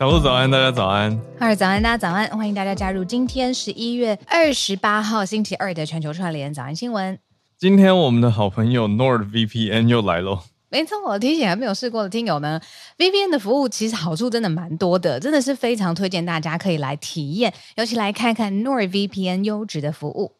[0.00, 1.14] 小鹿早安，大家早安。
[1.38, 2.26] 哈尔早安，大家早安。
[2.30, 7.18] 欢迎大家加入今天十一月二十八号星期二的全球串联早安新闻。
[7.58, 10.40] 今天我们的好朋友 NordVPN 又来喽。
[10.70, 12.58] 没错，我提醒还没有试过的听友呢
[12.96, 20.32] ，VPN 的服务其实好处真的蛮多的，真的是非常推荐大家可以来体验，尤其来看看 NordVPN 优质的服务。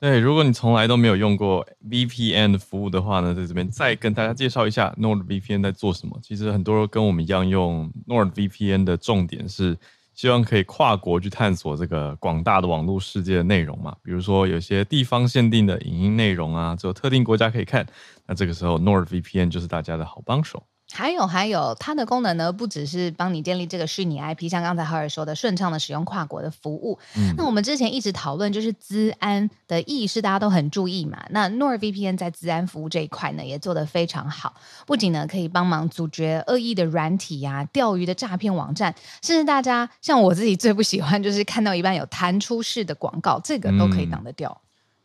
[0.00, 6.18] 对，如果你从来都没有用过 VPN 的服务的话呢，在这边再跟大家介绍一下 NordVPN 在做什么。
[6.22, 9.76] 其实很多人跟我们一样用 NordVPN 的重点是
[10.14, 13.94] 希望可以跨国去探索这个广大的网络世界的内容嘛。
[14.02, 17.86] 比如说有些地方限定的影音内容啊，只有特定国家可以看，
[18.26, 20.62] 那这个时候 NordVPN 就是大家的好帮手。
[20.92, 26.98] 还有还有，它的功能呢，不只是帮你建立这个虚拟 IP，像刚才哈尔说的，顺畅的使用跨国的服务。
[27.16, 31.24] 嗯，那我们之前一直讨论，就是资安的意识，大家都很注意嘛。
[31.30, 34.54] 那 NordVPN 在资安服务这一块呢，也做得非常好。
[34.86, 44.60] 不仅呢，可以帮忙阻绝恶意的软体呀、啊、钓鱼的诈骗网站，甚至大家像我自己最不喜欢，就是看到一半有弹出式的广告，这个都可以挡得掉。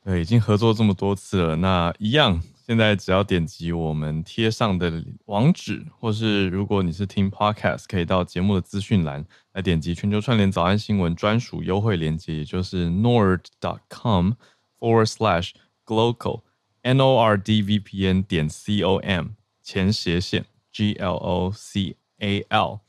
[0.06, 0.14] 嗯。
[0.14, 2.42] 对，已经合作这么多次了，那一样。
[2.68, 4.92] 现在只要点击我们贴上的
[5.26, 14.32] 网址，或是如果你是听 Podcast，可以到节目的资讯栏来点击全球串联早安新闻专属优惠链接，也就是 nord.com
[14.80, 15.52] forward slash
[15.86, 16.42] glocal
[16.82, 19.28] n o r d v p n 点 c o m
[19.62, 22.80] 前斜线 g l o c a l，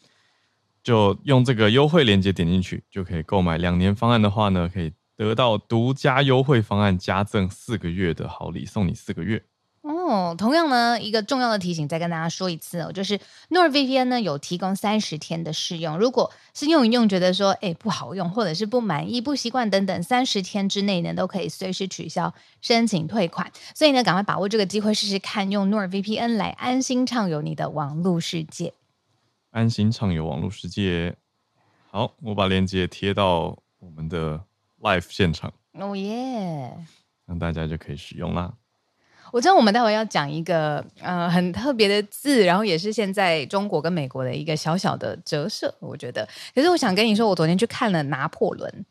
[0.82, 9.44] 就用这个优惠链接点进去，就可以购买两年方案的话呢，可以得到独家优惠方案加赠四个月的好礼，送你四个月。
[10.06, 13.18] 哦，同样呢，一个重要的提醒，再跟大家说一次哦，就是
[13.50, 23.50] NordVPN 呢有提供三十天的试用，如果是用一用觉得说，哎，不好用，或者是不满意、不习惯等等，三十天之内呢都可以随时取消、申请退款。
[23.74, 28.72] 所以呢，赶快把握这个机会试试看，用 NordVPN 来安心畅游你的网络世界。
[29.50, 31.16] 安心畅游网络世界。
[31.90, 34.40] 好，我把链接贴到我们的
[34.80, 35.52] Live 现场。
[35.72, 36.76] 哦耶！
[37.24, 38.52] 那大家就可以使用啦。
[39.32, 46.26] 我知道我们待会要讲一个呃很特别的字，然后也是现在中国跟美国的一个小小的折射，我觉得。
[46.54, 48.86] 可是我想跟你说，我昨天去看了《拿破仑》。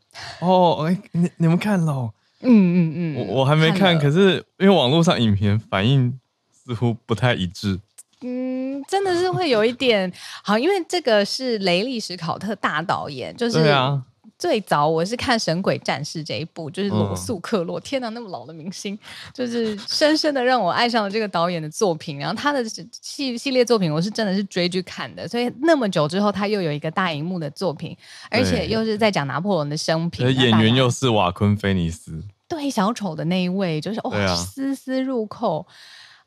[0.46, 2.12] 哦，哎，你你们看了？
[2.42, 6.20] 嗯嗯嗯，我我还没看，看可是因为网络上影片反应
[6.52, 7.80] 似乎不太一致。
[8.22, 10.12] 嗯，真的是会有一点
[10.44, 14.04] 好，因为这个是雷利·史考特大导演，就是对啊。
[14.38, 17.80] 最早我是看《神鬼战士》这一部，就是罗素克洛。
[17.80, 18.98] 嗯、天哪，那么老的明星，
[19.34, 22.20] 就是深深的让我爱上了这个导演的作品。
[22.20, 22.62] 然后他的
[23.02, 25.28] 系系列作品，我是真的是追剧看的。
[25.28, 27.96] 所以那么久之后，他又有一个大荧幕的作品，
[28.30, 30.30] 而且又是在讲拿破仑的生平。
[30.30, 35.66] 演员又是瓦昆菲尼斯，对小丑的那一位，就是哦，丝丝入扣。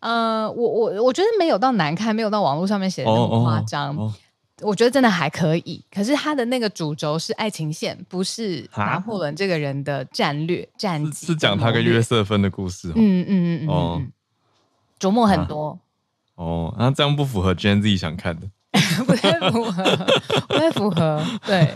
[0.00, 3.94] 呃，我我我觉得没有到难看，没有到网络上面写的那么夸张。
[3.96, 4.14] 哦哦哦
[4.62, 11.26] 我觉得真的还可以，可是他的那个主轴是爱情线，不是拿破仑这个人的战略战绩。
[11.26, 12.92] 是讲他跟约瑟芬的故事。
[12.96, 14.02] 嗯嗯嗯嗯哦，
[14.98, 15.78] 琢磨很多。
[16.34, 18.48] 哦，那这样不符合 Gen Z 想看的，
[19.06, 19.82] 不太符合，
[20.48, 21.24] 不太符合。
[21.44, 21.74] 对，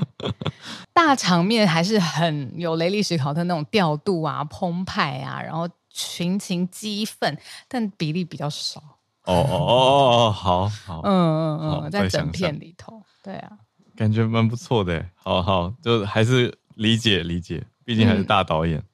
[0.93, 7.37] 大场面还是很有雷利史考特那种调度啊、澎湃啊，然后群情激愤，
[7.69, 8.83] 但比例比较少。
[9.25, 13.53] 哦哦哦哦，好好，嗯嗯嗯，在整片里头，对啊，
[13.95, 18.79] 感觉蛮不错的，好好，就还是理解理解，毕竟还是大导演。
[18.79, 18.85] 嗯、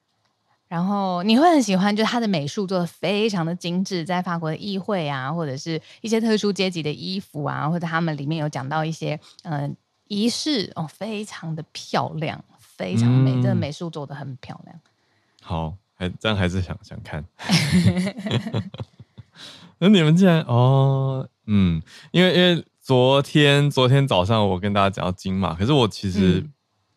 [0.67, 9.75] 然后你会很喜欢，就是他的美术做的非常的精致，在法国的议会啊，或者是一些特殊阶级的衣服啊，或者他们里面有讲到一些嗯、呃、
[10.09, 14.79] 仪式哦，非常的漂亮，非常美，这个、嗯、美术做的很漂亮。
[15.41, 17.25] 好，还这样还是想想看。
[19.79, 21.81] 那你们竟然哦，嗯，
[22.11, 26.45] 因为因为昨天昨天早上我跟大家讲到金马，可是我其实，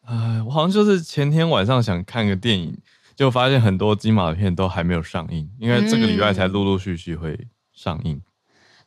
[0.03, 2.77] 哎、嗯，我好像就是前天晚上想看个电影，
[3.15, 8.15] 就发现很多金马的片都还没有上映，因为这个礼拜才陆陆续续会上映。
[8.17, 8.23] 嗯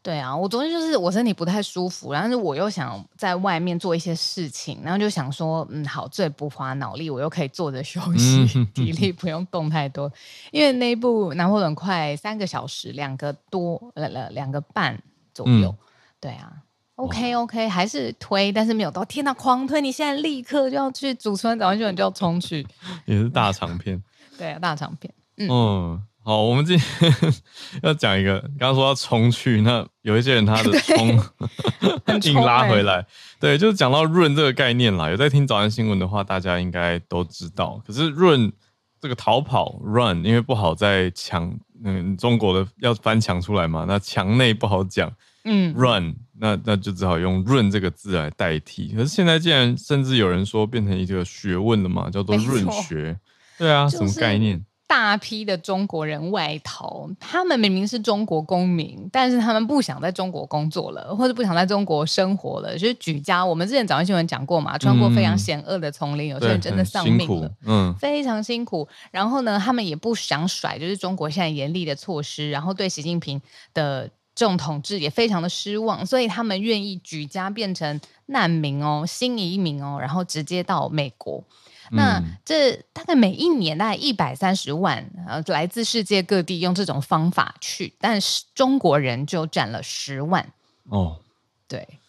[0.05, 10.11] 对啊，我昨天就是我身体不太舒服，然后是我又想在外面做一些事情，然后就想说，嗯，好，最不花脑力，我又可以坐着休息，嗯、体力不用动太多。
[10.51, 15.01] 因为那一部拿破仑快三个小时，两个多了了两个半
[15.33, 15.75] 左右。
[15.75, 15.85] 嗯、
[16.19, 16.53] 对啊
[16.97, 19.81] ，OK OK，还是推，但是没有到天哪，狂推！
[19.81, 22.63] 你现在立刻就要去主持人早安新闻就要冲去，
[23.05, 23.99] 也是大长 片。
[24.37, 25.11] 对啊，大长片。
[25.37, 25.49] 嗯。
[25.49, 27.13] 嗯好，我们今天
[27.83, 31.23] 要讲一个，刚刚说要冲去，那有一些人他的冲
[32.23, 33.05] 硬拉回来，
[33.39, 35.07] 对，就是讲到润这个概念啦。
[35.07, 37.79] 有在听早安新闻的话，大家应该都知道。
[37.85, 38.51] 可是润
[38.99, 45.13] 这个逃跑 run，因为不好在墙，嗯，中国的要翻墙出来嘛，那墙内不好讲，
[45.43, 48.87] 嗯，run，那那就只好用润这个字来代替。
[48.95, 53.15] 可是现在竟然甚至有人说变成一个学问了嘛，叫做润学，
[53.59, 54.65] 对啊，什么概念？
[54.87, 63.43] 大批的中国人外逃，他们明明是中国公民，但是他们不想在中国工作了，或者不想在中国生活了，就是举家。
[63.43, 68.87] 我们之前早上新闻讲过嘛，穿过非常险恶的丛林，嗯、有些人真的丧命了，嗯，非常辛苦。
[69.09, 73.41] 然后呢，他们也不想甩，就是中国现在严厉的措施，然后对习近平
[73.73, 81.43] 的这种统治也非常的失望，所以他们愿意举家变成难民哦，新移民哦，然后直接到美国。
[81.91, 90.51] 那这大概每一年大概一百三十万，呃，来自世界各地用这种方法去，但是中国人就占了十万。
[90.89, 91.19] 哦，
[91.67, 91.99] 对。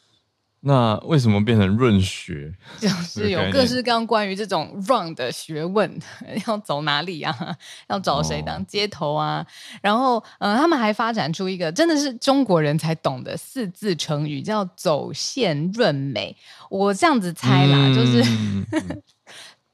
[0.61, 2.53] 那为什么变成润学？
[2.81, 5.89] 就是有各式各样关于这种 run 的学问，
[6.49, 7.57] 要走哪里啊？
[7.89, 9.39] 要找谁当接头啊？
[9.39, 9.47] 哦、
[9.81, 16.37] 然后，呃，他们还发展出一个真的是中国人才懂的四字成语，叫“走线润美”。
[16.69, 18.23] 我这样子猜啦，嗯、就是。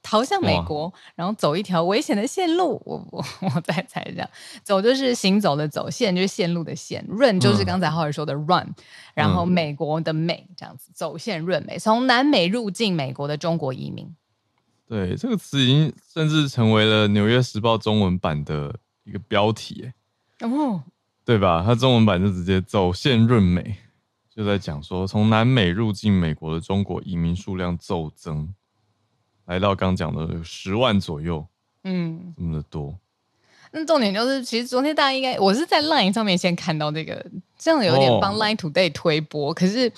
[0.03, 2.79] 逃向美国，然后走一条危险的线路。
[2.85, 4.29] 我我我再猜这样，
[4.61, 8.75] 走就是行走的走，线就是线路的线，run 就是刚才浩尔说的 run，、嗯、
[9.15, 14.13] 然后美国的美这样子，走线润美，从南美入境美国的中国移民。
[14.85, 18.75] 对，这个词已经甚至成为了《纽约时报》中文版的
[19.05, 19.91] 一个标题，
[20.41, 20.83] 哦，
[21.25, 21.63] 对吧？
[21.65, 23.77] 它中文版就直接走线润美，
[24.29, 28.53] 就在讲说，从南美入境美国的中国移民数量骤增。
[29.45, 31.45] 来到刚讲的十万左右，
[31.83, 32.97] 嗯，这么的多。
[33.75, 37.25] 那重点就是，其实昨天大家应该，我是在 Line 上面先看到这个，
[37.57, 39.49] 这样有点帮 Line Today 推播。
[39.49, 39.91] 哦、可是，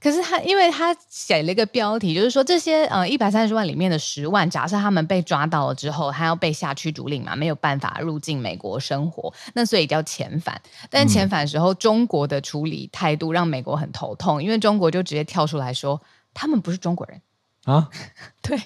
[0.00, 10.58] 可是他，因为他写了一个标题，就是说这些呃一百三十万里面的十万，假设他们被抓到了之后，他要被下驱逐令嘛，没有办法入境美国生活，那所以叫遣返。
[10.88, 16.00] 但遣返时候，嗯、中国的处理态度让美国很头痛，因为中国就直接跳出来说，
[16.32, 17.20] 他们不是中国人。
[17.64, 17.88] 啊，
[18.40, 18.60] 对，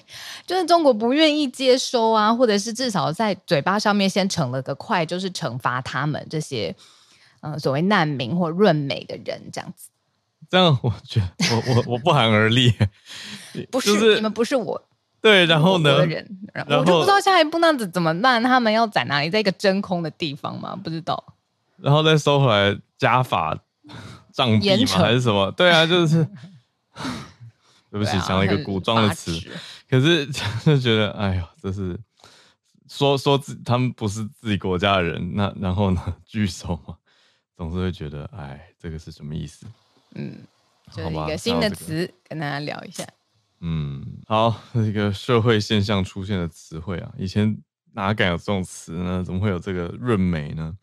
[0.45, 6.73] 就是中国不愿意接收啊，或者是至少在嘴巴上面先惩了个快，就是惩罚他们这些
[7.41, 9.89] 呃所谓难民或润美的人这样子。
[10.49, 12.73] 这样我觉得我我我不寒而栗，
[13.69, 14.81] 不是、就是、你们不是我
[15.19, 20.75] 对，然后呢，人，然后我就不知道下一步那子怎么办，他们要在哪里，在一个真空的地方吗？
[20.81, 21.21] 不知道，
[21.77, 23.59] 然后再收回来加法
[24.31, 25.03] 杖毙吗？
[25.03, 25.51] 还是什么？
[25.51, 26.25] 对啊，就是。
[27.95, 29.31] 对不起，讲、啊、了一个古装的词，
[29.89, 30.25] 可是
[30.65, 31.97] 就觉得，哎呀，这是
[32.89, 36.97] 说说自他们不是自己国家的人，那然后呢，聚首嘛，
[37.55, 39.65] 总是会觉得，哎，这个是什么意思？
[40.15, 40.39] 嗯，
[40.91, 43.07] 就是一个新的词，跟大家聊一下。
[43.61, 47.57] 嗯，好，一个社会现象出现的词汇啊，以前
[47.93, 49.23] 哪敢有这种词呢？
[49.23, 50.75] 怎么会有这个润美呢？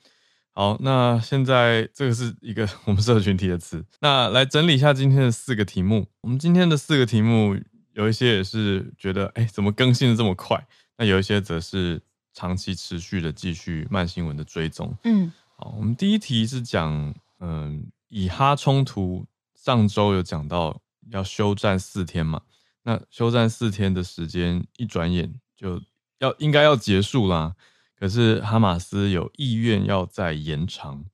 [0.54, 3.82] 好，那现在这个是一个 我们社群提的词。
[4.00, 6.06] 那来整理一下今天的四个题目。
[6.20, 7.58] 我们今天的四个题目
[7.94, 10.62] 有一些也是觉得，哎，怎么更新的这么快？
[10.98, 12.02] 那有一些则是
[12.34, 14.94] 长期持续的继续慢新闻的追踪。
[15.04, 20.78] 嗯，好，我们第一题是讲，嗯，以哈冲突上周有讲到
[21.10, 22.42] 要休战四天嘛？
[22.82, 25.80] 那休战四天的时间一转眼就
[26.18, 27.54] 要应该要结束啦。
[28.02, 31.04] 可是哈马斯有意愿要再延长。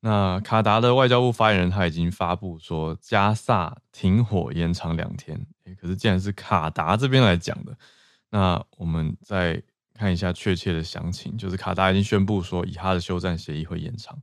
[0.00, 5.46] 那卡达的外交部发言人他已经发布说，加萨停火延长两天。
[5.78, 7.76] 可是既然是卡达这边来讲的，
[8.30, 9.62] 那我们再
[9.92, 14.18] 看一下确切的详情，就是卡达已经宣布说，以哈的休战协议会延长。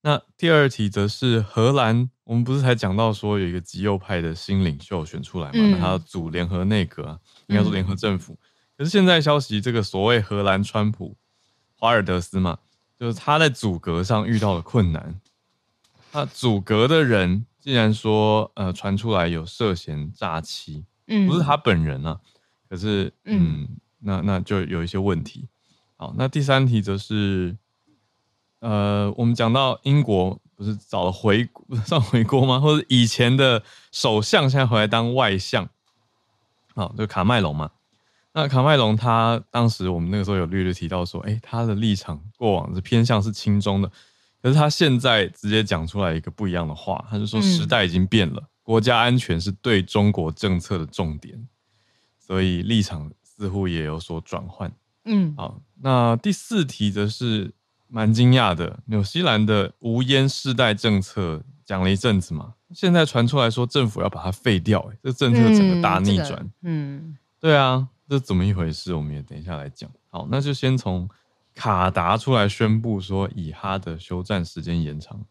[0.00, 5.52] 那第二题则是荷兰，我们不是才讲到说有一个极右派的新领袖选出来嘛？
[5.56, 8.32] 嗯、那他要组联合内阁，应该说联合政府。
[8.32, 8.48] 嗯、
[8.78, 11.18] 可是现在消息，这个所谓荷兰川普。
[11.80, 12.58] 华尔德斯嘛，
[12.98, 15.18] 就是他在阻隔上遇到了困难。
[16.12, 22.20] 他阻隔的人竟然说呃传出来有涉嫌诈欺，嗯，不是他本人啊，
[22.68, 23.68] 可是嗯，嗯
[24.00, 25.48] 那那就有一些问题。
[25.96, 27.56] 好，那第三题则是，
[28.58, 31.48] 呃，我们讲到英国不是找了回
[31.86, 32.60] 上回国吗？
[32.60, 35.68] 或者以前的首相现在回来当外相，
[36.74, 37.70] 好，就卡麦隆嘛。
[38.32, 43.90] 那卡麦隆他当时我们那个时候有略略提到说，哎、欸，他的立场过往是偏向是亲中的，
[44.40, 51.48] 可是他现在直接讲出来一个不一样的话，他就说时代已经变了，嗯、国家安全是对中国政策的重点，
[52.18, 54.70] 所以立场似乎也有所转换。
[55.06, 57.52] 嗯，好，那第四题则是
[57.88, 66.48] 蛮惊讶的，纽西兰的无烟世代政策讲了一阵子嘛，现在传出来说政府要把它废掉，欸，这政策整个大逆转。
[66.62, 68.92] 嗯，对啊，这怎么一回事？
[68.92, 69.88] 我们也等一下来讲。
[70.08, 71.08] 好，那就先从
[71.54, 75.24] 卡达出来宣布说，以哈的休战时间延长。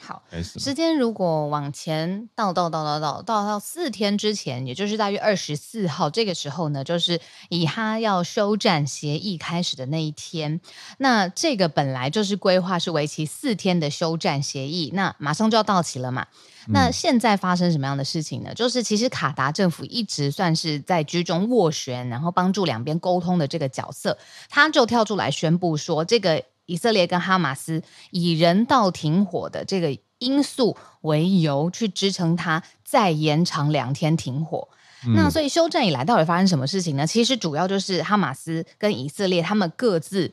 [0.00, 10.60] 好，时间如果往前倒倒倒倒倒倒到四天之前，也就是大约二十四号这个时候呢，就是以哈要休战协议开始的那一天。
[10.98, 16.26] 那这个本来就是规划是为期四天的休战协议，那马上就要到期了嘛。
[16.68, 18.54] 那现在发生什么样的事情呢？
[18.54, 24.16] 就是其实卡达政府一直算是在居中斡旋，然后帮助两边沟通的这个角色，
[24.48, 26.44] 他就跳出来宣布说这个。
[26.68, 34.68] 以色列跟哈马斯以人道停火的这个因素为由，去支撑他再延长两天停火。
[35.06, 37.06] 嗯、那所以休战以来到底发生什么事情呢？
[37.06, 40.30] 其实主要就是哈马斯跟以色列他们各自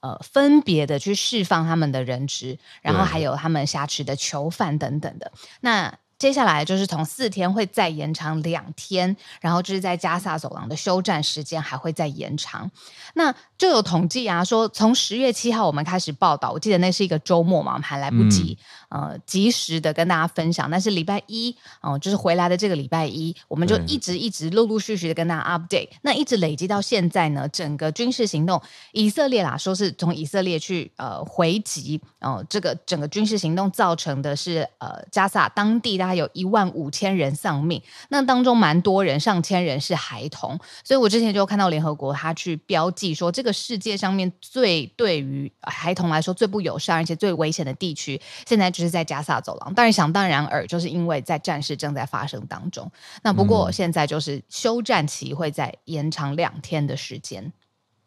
[0.00, 5.30] 呃分别的去释放他们的人质，然后还有他们挟持的囚犯等等的。
[5.60, 12.70] 那接下来就是从四天会再延长两天，然后就是在加萨走廊的休战时间还会再延长。
[13.14, 18.58] 那就有统计啊，说从十月七号我们开始报道，我记得那是一个周末嘛，我们还来不及、
[18.90, 20.70] 嗯、呃及时的跟大家分享。
[20.70, 21.50] 但是礼拜一
[21.80, 25.88] 哦、呃，就是回来的这个礼拜一，我们就一直一直陆陆续续的跟大家 update。
[26.02, 28.60] 那一直累积到现在呢，整个军事行动，
[28.92, 36.09] 以色列啦说是从以色列去呃回击哦、呃，这个整个军事行动造成的是呃加萨当地大。
[36.10, 40.58] 还有一万五千人丧命，那当中蛮多人，上千人是孩童。
[40.82, 49.72] 所以我之前就看到联合国他去标记说，这个世界上面最对于孩童来说最不友善而且最危险的地区，现在就是在加萨走廊。
[49.72, 52.90] 当然想当然尔，就是因为在战事正在发生当中。
[53.22, 57.44] 那不过现在就是休战期会再延长两天的时间。
[57.44, 57.52] 嗯、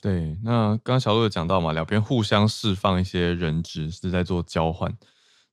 [0.02, 0.52] 对，那
[0.84, 4.94] 刚刚小鹿有讲到嘛，两边互相释放一些人质是在做交换。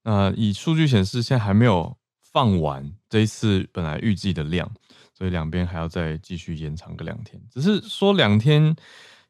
[0.02, 1.96] 那以数据显示，现在还没有。
[2.32, 4.70] 放完这一次本来预计的量，
[5.16, 7.40] 所以两边还要再继续延长个两天。
[7.52, 8.76] 只是说两天，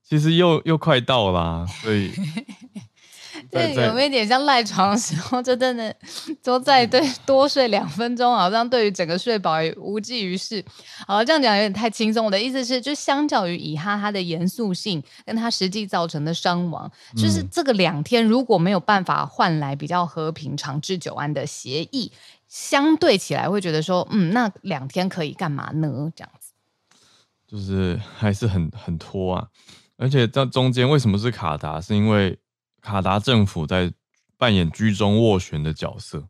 [0.02, 2.11] 其实又又快到啦，所以
[3.50, 5.95] 对，有没有一点像赖床的时候，就真的
[6.42, 10.62] 都再对多睡两分钟，好像对于整个睡饱也无济于事。
[11.07, 12.26] 好，这样讲有点太轻松。
[12.26, 22.12] 我的意思是，就相较于以哈它的严肃性跟它实际造成的伤亡，就是这个两天如果没有办法换来比较和平、长治久安的协议。
[22.50, 26.12] 相对起来会觉得说，嗯，那两天可以干嘛呢？
[26.16, 26.52] 这样子，
[27.47, 29.47] 就是还是很很拖啊。
[29.97, 31.80] 而且在中间为什么是卡达？
[31.80, 32.37] 是因为
[32.83, 33.92] 卡达政府在
[34.37, 36.26] 扮演居中斡旋的角色，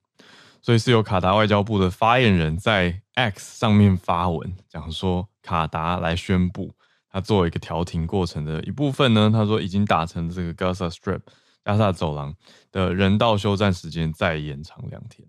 [0.60, 6.74] 所以是由卡达外交部的发言人在 X 上面发文讲说，卡达来宣布，
[7.08, 11.22] 他作为一个调停过程的一部分呢，他说已经达成这个 Gaza Strip
[11.64, 12.34] 加萨走廊
[12.70, 15.26] 的人道休战时间再延长两天。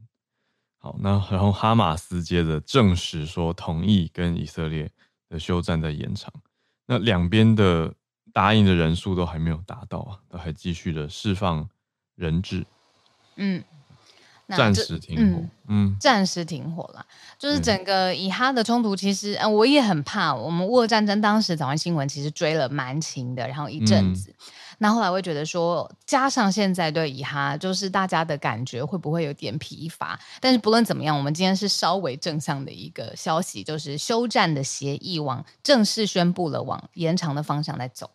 [0.84, 4.90] 好，那然后哈马斯接着证实说同意跟以色列
[5.30, 6.34] 的休战在延长，
[6.88, 7.94] 那两边的
[8.34, 11.70] 答应的人数都还没有达到啊，都还继续的释放
[12.16, 12.66] 人质，
[13.36, 13.64] 嗯，
[14.50, 17.06] 暂时停火，嗯，嗯暂时停火了，
[17.38, 24.32] 就是整个以哈的冲突，其实嗯，我也很怕，我们乌俄战争当时早安新闻其实追了蛮勤的，然后一阵子。
[24.32, 24.44] 嗯
[24.84, 30.20] 那后来会觉得说，加上现在对以哈，就是大家的感觉会不会有点疲乏？
[30.40, 38.10] 但是不论怎么样，我们今天是稍微正向的一个消息，就是休战的协议往正式宣布了，往延长的方向在走。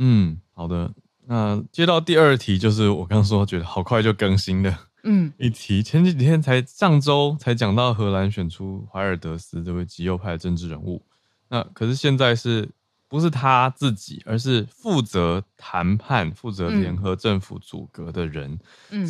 [0.00, 0.92] 嗯，好的。
[1.28, 11.00] 那接到第二题，就是我刚刚说觉得好快就更新的，嗯，一题前几天才上周才讲到荷兰选出怀尔德斯这位极右派的政治人物，
[11.48, 12.68] 那可是现在是。
[13.08, 18.58] 不是他自己，而是负责谈判、负责联合政府组阁的人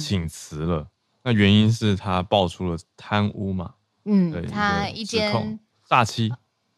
[0.00, 0.78] 请辞了。
[0.78, 0.86] 嗯、
[1.24, 3.74] 那原因是他爆出了贪污嘛？
[4.04, 6.32] 嗯，对，他一间诈欺，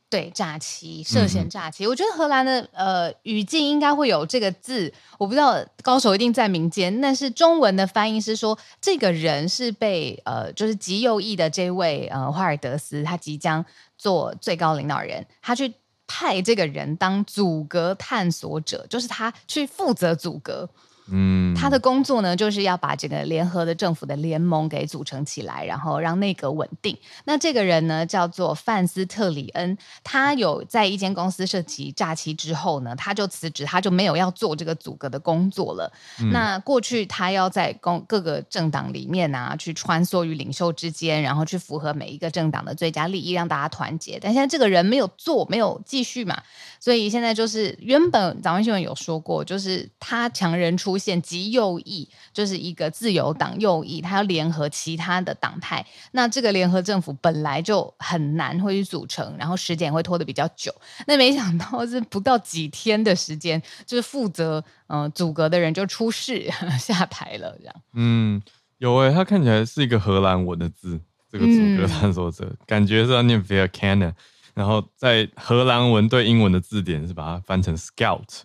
[0.09, 1.85] 对，诈欺，涉嫌诈欺。
[1.85, 13.65] 嗯、我觉得荷兰的呃语境应该会有这个字，我不知道高手一定在民间，但是中文的翻译是说，这个人是被呃就是极右翼的这位呃华尔德斯，他即将
[13.99, 15.73] 做最高领导人，他去
[16.13, 20.69] 派这个人当阻隔探索者，就是他去负责阻隔。
[21.13, 26.97] 嗯，他的工作呢，就是要把这个联合的政府的联盟给组成起来，然后让内阁稳定。
[27.25, 35.93] 那这个人呢，叫做范斯特里恩，他有在一间公司涉及诈欺之后呢，他就辞职，他就没有要做这个组阁的工作了。
[36.21, 44.21] 嗯、那过去他要在公各个政党里面啊，去穿梭于领袖之间，然后去符合每一个政党的最佳利益，让大家团结。
[44.23, 46.41] 但现在这个人没有做，没有继续嘛，
[46.79, 51.00] 所以现在就是原本早安新闻有说过，就是他强人出。
[51.01, 55.85] 现极右翼就是一个自由党右翼，他要联合其他的党派。
[56.13, 60.73] 那这个联合政府本来就很难会去组成，然后时间会拖得比较久。
[61.07, 67.75] 那没想到是不到几天的时间，就是负责嗯、呃、组阁的人就出事 下台了，这样。
[67.95, 68.43] 嗯，
[68.79, 71.01] 有诶、欸，他看起来是一个荷兰文的字，
[71.33, 74.13] 这个组阁探索者，嗯、感觉是要念 Verkenner，
[74.55, 78.43] 然后在荷兰文对英文的字典是把它翻成 Scout，、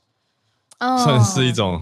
[0.80, 1.82] 哦、算是一种。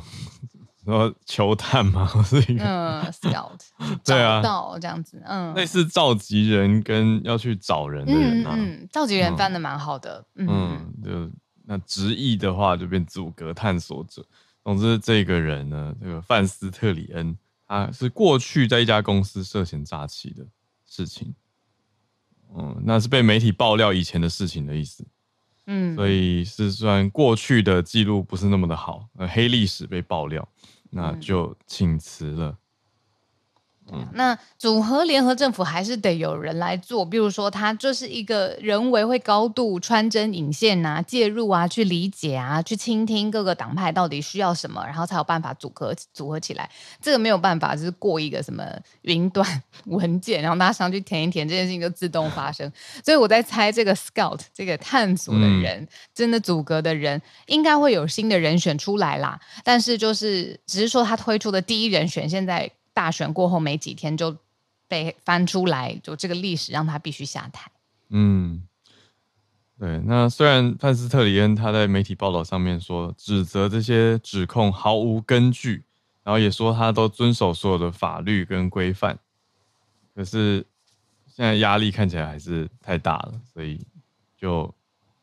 [0.86, 3.60] 然后球探嘛， 是一个嗯，scout，
[4.04, 11.32] 对啊，到这样子，嗯，类似召集人跟要去找人的人啊，嗯，嗯，召集人翻的蛮好的，嗯，嗯，就
[11.66, 14.26] 那直译的话就变阻隔探索者。
[14.64, 17.38] 总之，这个人呢，这个范斯特里恩，
[17.68, 20.46] 他是过去在一家公司涉嫌诈欺的
[20.86, 21.34] 事情，
[22.56, 25.06] 嗯，那是被媒体爆料以前的事情的意思，
[25.66, 30.48] 嗯，所以是算过去的记录不是那么的好，呃，黑历史被爆料。
[30.96, 32.56] 那就请辞了。
[33.92, 46.70] 嗯，那组合联合政府还是得有人来做，比如说他就是一个人为会高度穿针引线啊，介入啊，去理解啊，去倾听各个党派到底需要什么，然后才有办法组合组合起来。
[47.02, 48.64] 这个没有办法，就是过一个什么
[49.02, 49.46] 云端
[49.88, 52.72] 文件，然后大家上去填一填，这件事情就自动发生。
[53.04, 59.40] 所以我在猜，这个 Scout 这个探索的人，嗯、真的组阁的人，应该会有新的人选出来啦。
[59.64, 62.72] 但是就是只是说他推出的第一人选现在。
[62.94, 64.38] 大选过后没几天就
[64.88, 67.72] 被翻出来，就这个历史让他必须下台。
[68.10, 68.68] 嗯，
[69.80, 70.00] 对。
[70.06, 75.84] 那虽然范斯特里恩他在媒体报道上面说指责这些指控毫无根据，
[76.24, 79.18] 然后也说他都遵守所有的法律跟规范，
[80.14, 80.66] 可是
[81.26, 83.84] 现在压力看起来还是太大了，所以
[84.38, 84.72] 就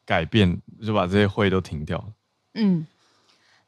[0.05, 2.13] 改变，就把这些会都停掉了。
[2.55, 2.87] 嗯。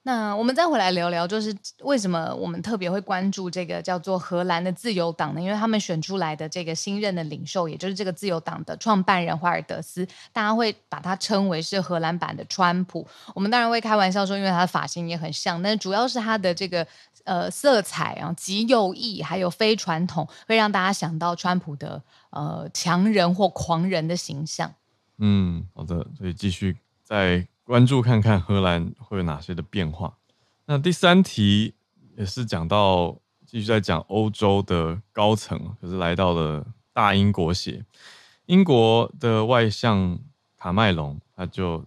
[0.04, 5.40] 那我们再回来聊聊，就是为什么我们特别会关注这个叫做荷兰的自由党呢？
[5.40, 13.06] 因为他们选出来的这个新任的领袖，也就是这个自由党的创办人华尔德斯，大家会把他称为是荷兰版的川普。
[13.32, 16.84] 我们当然会开玩笑说，因为他的发型也很像，但主要是他的这个
[17.22, 24.74] 呃色彩啊，极右翼还有非传统，会让大家想到川普的呃强人或狂人的形象。
[25.18, 27.46] 嗯，好的，所以继续在。
[27.72, 30.18] 关注看看荷兰会有哪些的变化。
[30.66, 31.72] 那第三题
[32.18, 37.82] 也是讲到继续在讲欧洲的高层，可是来到了大英国协，
[38.44, 40.18] 英国的外相
[40.58, 41.82] 卡麦隆，他就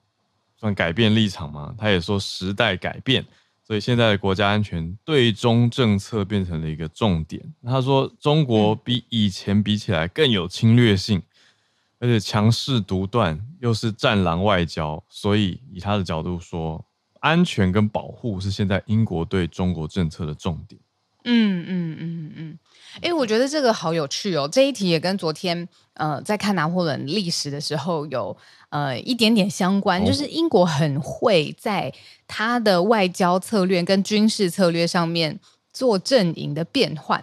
[0.58, 3.24] 算改变立场嘛，他也说时代改变，
[3.64, 7.54] 所以现在的国家安全对中政策变成了一个重点。
[7.64, 11.22] 他说中国比以前比起来更有侵略性。
[12.00, 16.84] 而且强势独断，又是战狼外交，所以以他的角度说，
[17.22, 20.80] 安全跟保护是现在英国对中国政策的重点。
[21.24, 22.60] 嗯嗯嗯嗯，
[22.98, 24.48] 哎、嗯，我觉得这个好有趣哦。
[24.48, 28.38] 这一题也跟昨天呃在看拿破仑历史的时候有
[28.70, 31.92] 呃一点点相关，哦、就是英国很会在
[32.28, 35.40] 他的外交策略跟军事策略上面。
[35.76, 37.22] 做阵营的变换，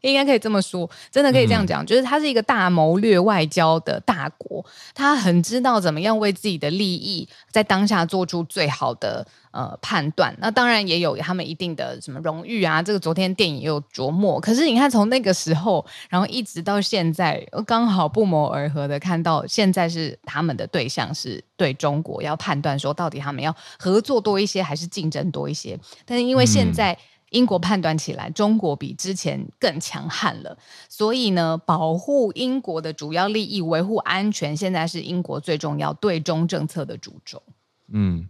[0.00, 10.32] 应该可以这么说，真的可以这样讲，嗯、就是他是一个大谋略外交的大国，他很知道怎么样为自己的利益在当下做出最好的呃判断。
[10.38, 14.40] 那当然也有他们一定的什么荣誉啊，这个昨天电影也有琢磨。
[14.40, 25.76] 可是你看，从那个时候，然后一直到现在，刚好不谋而合的看到，现在是他们的对象是对中国要判断说，到底他们要合作多一些还是竞争多一些？
[26.04, 26.92] 但是因为现在。
[26.92, 26.98] 嗯
[27.30, 30.56] 英国判断起来，中国比之前更强悍了，
[30.88, 37.42] 所以呢，保护英国的主要利益、维护安全，现在是英国最重要对中政策的主轴。
[37.88, 38.28] 嗯，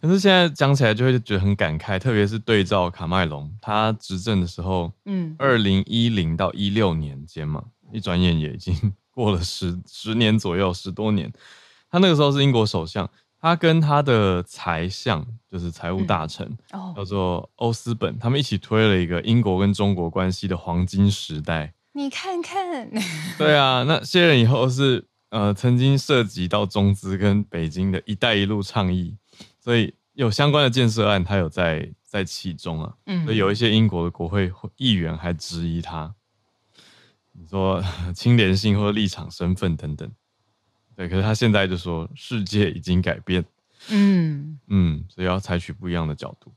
[0.00, 8.74] 可是现在讲起来就会觉得很感慨，特别是对照卡麦隆他执政的时候，嗯，二零一零到一六年间嘛，一转眼也已经
[9.12, 11.32] 过了十十年左右，十多年。
[11.90, 13.08] 他那个时候是英国首相，
[13.42, 21.74] 他跟他的财相就是财务大臣，嗯哦、叫做欧斯本，他们一起推了一个英国跟中国关系的黄金时代。
[21.92, 22.88] 你看看，
[23.36, 29.16] 对啊，那卸任以后是呃曾经涉及到中资跟北京的一带一路倡议，
[29.58, 32.94] 所以有相关的建设案，他有在在其中啊。
[33.06, 36.14] 嗯，所以有一些英国的国会议员还质疑他，
[37.32, 37.82] 你说
[38.14, 40.08] 清廉性或者立场身份等等。
[41.02, 43.44] 对，可是他现在就说世界已经改变，
[43.88, 44.56] 嗯。
[44.68, 46.52] 嗯，所以要采取不一样的角度。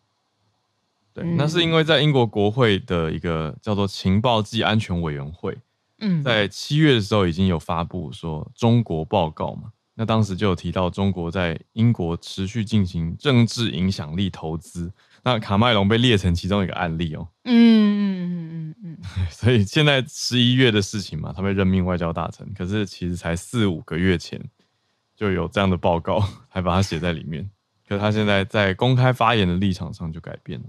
[1.15, 5.57] 对，那是因为在英国国会的一个叫做情报暨安全委员会，
[5.97, 14.91] 嗯，在七月的时候已经有发布说中国报告嘛，那当时就有提到中国在英国持续进行政治影响力投资，
[15.25, 18.97] 那卡麦隆被列成其中一个案例哦，嗯嗯嗯嗯嗯，
[19.31, 24.39] 所以现在十一月的事情嘛，他被任命外交大臣，可是其实才四五个月前
[25.15, 27.49] 就有这样的报告，还把它写在里面，
[27.89, 30.65] 可是他现在在公开发言的立场上就改变了。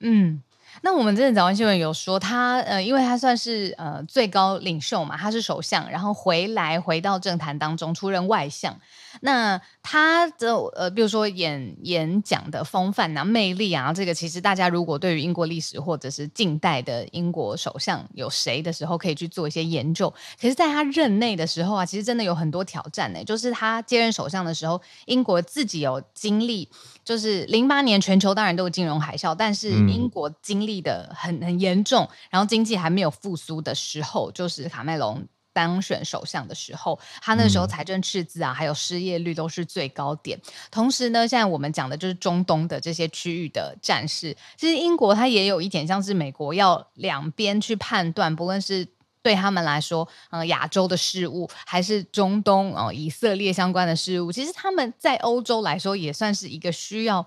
[0.00, 0.42] 嗯，
[0.82, 8.76] 那我们这次早安新闻有说他呃，因为他算是呃最高领袖嘛，他是首相，然后回来回到政坛当中出任外相。
[9.20, 20.12] 那他的呃，比如说演演讲的风范啊、魅力啊，这个其实大家如果对于英国历史或者是近代的英国首相有谁的时候，可以去做一些研究。
[20.40, 23.22] 可是，在他任内的时候啊，其实真的有很多挑战呢。
[23.24, 26.68] 就是他接任首相的时候，英国自己有经历，
[27.04, 35.26] 就是零八年全球当然都有金融海啸，但是英国经历的很很严重，然后经济还没有复苏的时候，就是卡麦隆。
[35.54, 40.38] 当选首相的时候，他那时候财政赤字啊，还有失业率都是最高点。
[40.70, 44.36] 同时呢，现在我们讲的就是中东的这些区域的战事。
[44.58, 48.86] 其实英国它也有一点像是美国，要两边去判断，不论是
[49.22, 54.32] 对他们来说，呃，亚洲的事物，还是中东哦，以色列相关的事物。
[54.32, 57.26] 其实他们在欧洲来说，也算是一个需要，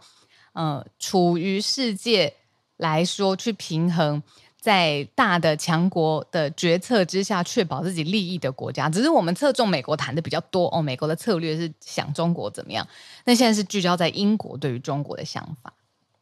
[0.54, 2.36] 呃，处于世界
[2.76, 4.22] 来说去平衡。
[4.68, 10.82] 在大的强国的决策之下，确保自己利益的国家，只是我们侧重美国谈的比较多哦。
[10.82, 12.86] 美国的策略是想中国怎么样，
[13.24, 15.72] 那现在是聚焦在英国对于中国的想法。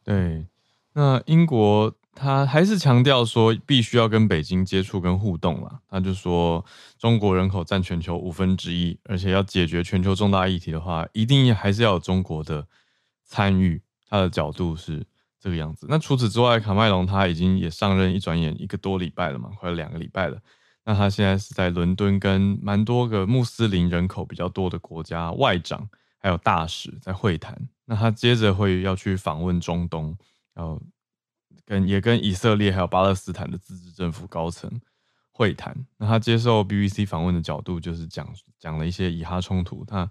[0.04, 0.46] 对，
[0.92, 5.80] 那英国他还是强调说，必须要跟北京接触跟互动了。
[5.90, 6.64] 他就说，
[7.00, 12.64] 中国人口占全球五分之一，而且要解决全球重大议题的话，一定还是要有中国的
[13.24, 13.82] 参与。
[14.08, 15.04] 他的角度是。
[15.40, 15.86] 这个样子。
[15.88, 20.38] 那除此之外，卡麦隆他已经也上任，一转眼一个多礼拜了嘛，快两个礼拜了。
[20.84, 27.56] 那他现在是在伦敦跟蛮多个穆斯林人口比较多的国家外长还有大使在会谈。
[27.84, 30.16] 那他接着会要去访问中东，
[30.54, 30.80] 然后
[31.64, 34.70] 跟也跟以色列还有巴勒斯坦的自治政府高层
[35.32, 35.76] 会谈。
[35.98, 39.84] 那他接受 BBC 访问的角度就是讲讲了一些以哈冲突。
[39.84, 40.08] 他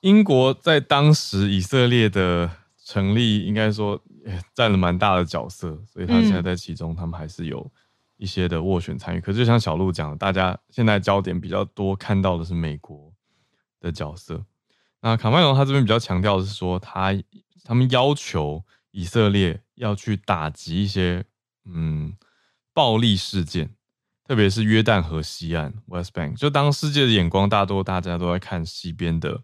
[0.00, 2.50] 英国在当时以色列的
[2.84, 4.00] 成立，应该说。
[4.54, 7.68] 占了蛮大的角色，所以他现在在其中，他们还是有
[8.18, 9.20] 一些的斡旋参与。
[9.20, 13.12] 可是就像小鹿讲的，大家现在焦点比较多看到的是美国
[13.80, 14.40] 的角色。
[15.00, 17.12] 那卡麦隆他这边比较强调的是说，他
[17.64, 21.24] 他们要求以色列要去打击一些
[21.64, 22.14] 嗯
[22.72, 23.74] 暴力事件，
[24.24, 26.36] 特别是约旦河西岸 （West Bank）。
[26.36, 29.42] 就当世界的眼光大多大家都在看西边的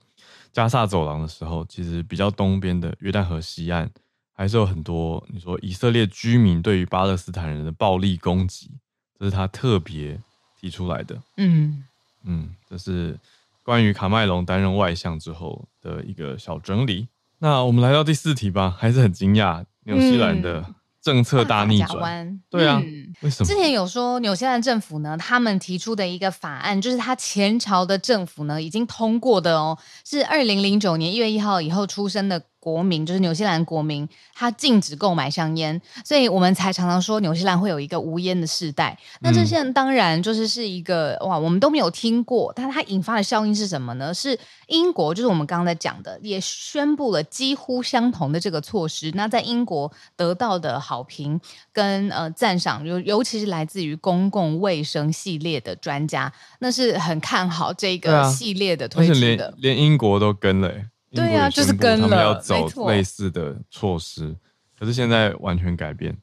[0.52, 3.90] 加萨走廊的时候，其实比较东边的约旦河西岸。
[4.32, 8.70] 还是有很多，你说以色列居民对于巴勒斯坦人的暴力攻击，
[9.18, 10.16] 这是他特别
[10.60, 11.20] 提出来的。
[11.38, 11.82] 嗯
[12.22, 13.18] 嗯，这是
[13.64, 17.08] 关于卡麦隆担任外相之后的一个小整理。
[17.40, 20.74] 那我们来到第四题吧，还是很惊讶，纽西兰的。
[21.12, 23.46] 嗯政策大逆转，对啊，嗯、为什么？
[23.46, 38.98] 之前有说纽西兰政府呢，他们提出的一个法案，就是他前朝的政府呢已经通过的哦，是二零零九年一月一号以后出生的国民，就是纽西兰国民，他禁止购买香烟，所以我们才常常说纽西兰会有一个无烟的世代。
[39.20, 44.12] 那这些人当然就是是一个哇，我们都没有听过，但它引发的效应是什么呢？
[44.12, 49.10] 是英国，就是我们刚刚在讲的，也宣布了几乎相同的这个措施。
[49.14, 51.40] 那在英国得到的好评
[51.72, 59.18] 跟呃赞赏，尤尤其是来自于公共卫生系列的专家，那是很看好这个系列的推出的。
[59.20, 60.72] 连，连英国都跟了。
[61.10, 64.36] 对啊，就是跟了，他们要走类似的措施，
[64.78, 66.16] 可是现在完全改变。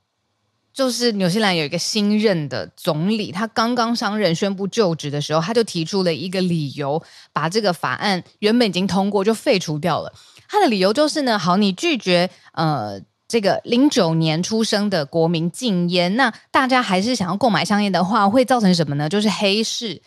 [0.71, 10.13] 就是纽西兰有一个新任的总理，他刚刚上任宣布就职的时候，他就提出了一个理由，把这个法案原本已经通过就废除掉了。
[10.49, 19.07] 他的理由就是呢，好，你拒绝呃这个零九年出生的国民禁烟，那大家还是想要购买香烟的话，会造成什么呢？
[19.07, 20.01] 就是黑市。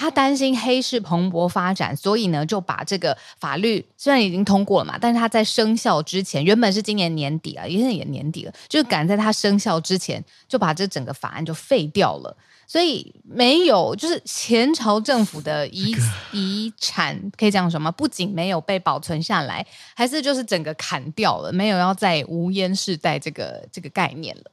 [0.00, 12.34] 他担心黑市蓬勃发展，所以呢就把这个法律虽然已经通过了嘛，但是他在生效之前，原本是今年年底啊，现在也年底了，就赶在他生效之前就把这整个法案就废掉了。
[12.66, 15.94] 所以没有，就是前朝政府的遗
[16.32, 17.90] 遗 产，可以这样说吗？
[17.90, 24.44] 不仅没有被保存下来，还是就是整个砍掉了，没有要在无烟世代这个这个概念了。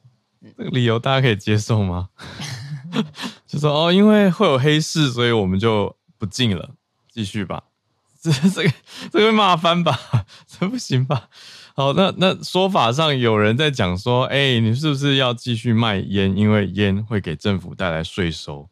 [0.56, 2.10] 这个理由大家可以接受吗？
[3.46, 6.70] 就说哦，因为会有黑市，所以我们就不进了，
[7.12, 7.64] 继续吧。
[8.20, 8.72] 这这个
[9.12, 9.96] 这个会骂翻吧？
[10.46, 11.28] 这不行吧？
[11.74, 16.36] 好，那那说法上有人在讲说，哎、欸，你是不是要继续卖烟？
[16.36, 18.68] 因为烟会给政府带来税收。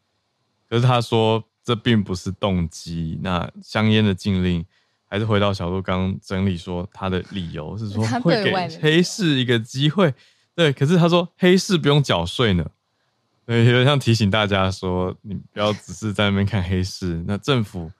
[0.68, 3.20] 可是他说这并不是动机。
[3.22, 4.66] 那香烟的禁令，
[5.08, 8.52] 还是回到小鹿刚整理说他的理由是说会给
[8.82, 10.12] 黑市一个机会。
[10.56, 12.66] 对，可是他说黑市不用缴税呢。
[13.46, 17.22] 对，有点像提醒大家说，你不要只是在那边看黑市。
[17.26, 17.90] 那政府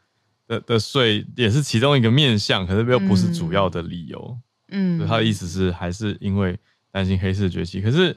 [0.48, 4.38] 的的税也是其中一个面向，可是又不是主要的理由。
[4.68, 6.58] 嗯嗯，他的意思是还是因为
[6.90, 8.16] 担心黑市崛起，可是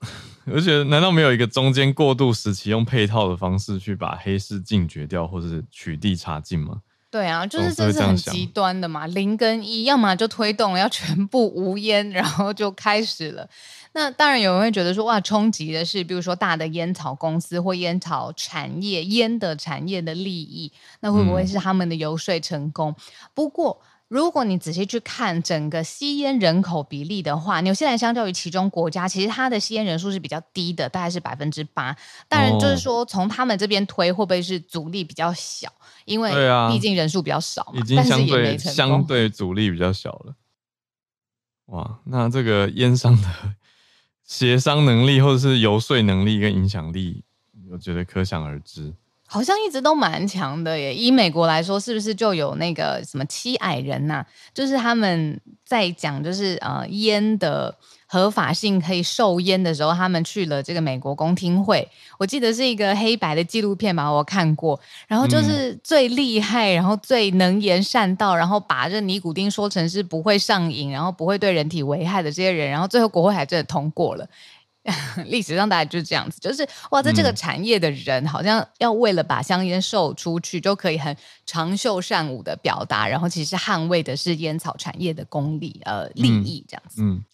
[0.44, 6.82] 我就觉得，难道没有一个中间过渡时期，用配套的方式去把黑市禁绝掉，或者是取缔查禁吗？
[7.10, 13.48] 对啊，就是这是很极端的嘛，零跟一，要么就推动要全部无烟，然后就开始了。
[13.92, 22.90] 那当然有人会觉得说，哇，冲击的是比如说大的烟草公司或烟草产业、烟的产业的利益，那会不会是他们的游说成功？
[22.90, 23.02] 嗯、
[23.34, 23.80] 不过。
[24.10, 31.96] 如果你仔细去看整个吸烟人口比例的话，纽西兰相较于其中国家，其实它的吸烟人数是比较低的，大概是百分之八。
[32.28, 35.72] 当然，就是说从他们这边推，会不会是阻力比较小？
[36.06, 36.32] 因为
[36.72, 40.34] 毕竟人数比较少嘛，已经相对相对阻力比较小了。
[41.66, 43.28] 哇，那这个烟商的
[44.30, 47.24] 协商能力或者是游说能力跟影响力，
[47.68, 48.94] 我觉得可想而知。
[49.26, 50.94] 好像一直都蛮强的耶。
[50.94, 57.76] 以美国来说，是不是就有那个什么七矮人呐、就是他们在讲，就是呃烟的
[58.12, 61.88] 合法性可以售烟的时候，他们去了这个美国公听会。
[62.18, 64.80] 我记得是一个黑白的纪录片吧，我看过。
[65.06, 74.26] 然后就是最厉害，然后最能言善道，然后把这尼古丁说成是不会上瘾，然后不会对人体危害的这些人，然后最后国会还真的通过了。
[75.26, 87.12] 历史上大概就是这样子，就是哇，在这个产业的人好像要为了把香烟售出去，就可以很长袖善舞的表达，然后其实捍卫的是烟草产业的功利呃利益这样子嗯。
[87.12, 87.24] 嗯，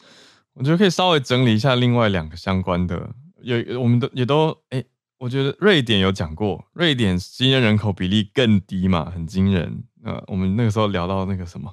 [0.57, 4.83] 我觉得可以稍微整理一下另外两个相关的，有我们都也都哎，
[5.19, 9.85] 我觉得瑞典有讲过，瑞典吸烟人口比例更低嘛，很惊人。
[10.03, 11.73] 呃，我们那个时候聊到那个什么，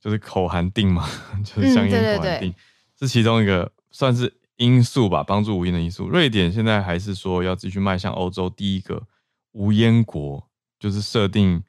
[0.00, 1.08] 就是口含定嘛，
[1.42, 2.54] 就是香烟口含錠，
[3.00, 4.32] 是其中一个算是。
[4.58, 6.08] 因素吧，帮助无烟的因素。
[6.08, 9.00] 瑞典现在还是说要继续迈向欧洲第一个
[9.52, 10.48] 无烟国，
[10.80, 11.62] 就是设定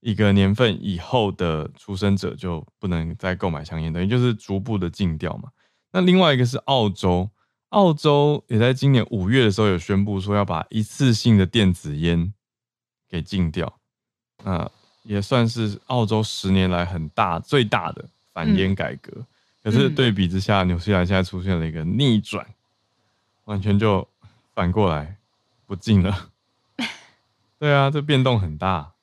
[0.00, 5.48] 一个年份以后的出生者就不能再购买香烟，等于就是逐步的禁掉嘛。
[5.94, 7.30] 那另外一个是澳洲，
[7.68, 12.34] 澳洲也在今年五月的时候有宣布说要把一次性的电子烟
[13.08, 13.72] 给禁掉，
[14.42, 14.68] 那
[15.04, 19.12] 也算是澳洲十年来很大最大的反烟改革。
[19.14, 19.26] 嗯
[19.62, 22.44] 可是对比之下，纽西兰现在出现了一个逆转，
[23.44, 24.06] 完全就
[24.52, 25.16] 反过来
[25.64, 26.30] 不禁了。
[27.58, 28.93] 对啊，这变动很大。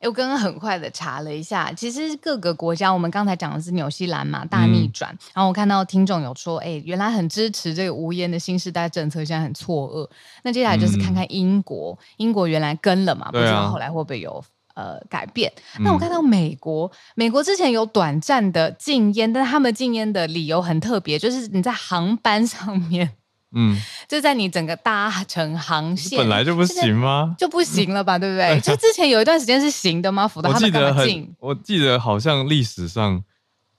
[0.00, 5.12] 哎，我刚刚很快的查了一下，其实各个国家，我们刚才讲的是纽西兰嘛，大逆转。
[5.12, 10.10] 嗯、然后我看到听众有说，哎，原来很支持这个无烟的新时代政策，现在很错愕。
[10.42, 14.42] 那接下来就是看看英国，嗯、英国原来跟了嘛，不知道后来会不会有。
[14.74, 15.52] 呃，改变。
[15.80, 23.10] 那我看到美国，嗯、美国之前有短暂的禁烟，但是他们禁烟的理由很特别，就是你在航班上面，
[23.52, 27.34] 嗯，就在你整个搭乘航线本来就不行吗？
[27.36, 28.58] 就不行了吧，对不对？
[28.62, 30.28] 就之前有一段时间是行的吗？
[30.28, 31.34] 否则他们干嘛禁？
[31.40, 33.24] 我记得好像历史上，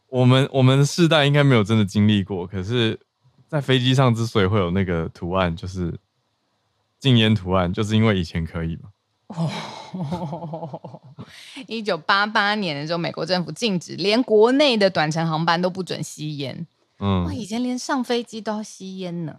[0.09, 2.99] 我们我们世代应该没有真的经历过，可是，
[3.47, 5.97] 在飞机上之所以会有那个图案，就是
[6.99, 8.89] 禁烟图案，就是因为以前可以嘛。
[11.67, 16.67] 一九八八年的时候，美国政府禁止连国内的短程航班都不准吸烟。
[17.01, 19.35] 嗯，哇，以前连上飞机都要吸烟呢。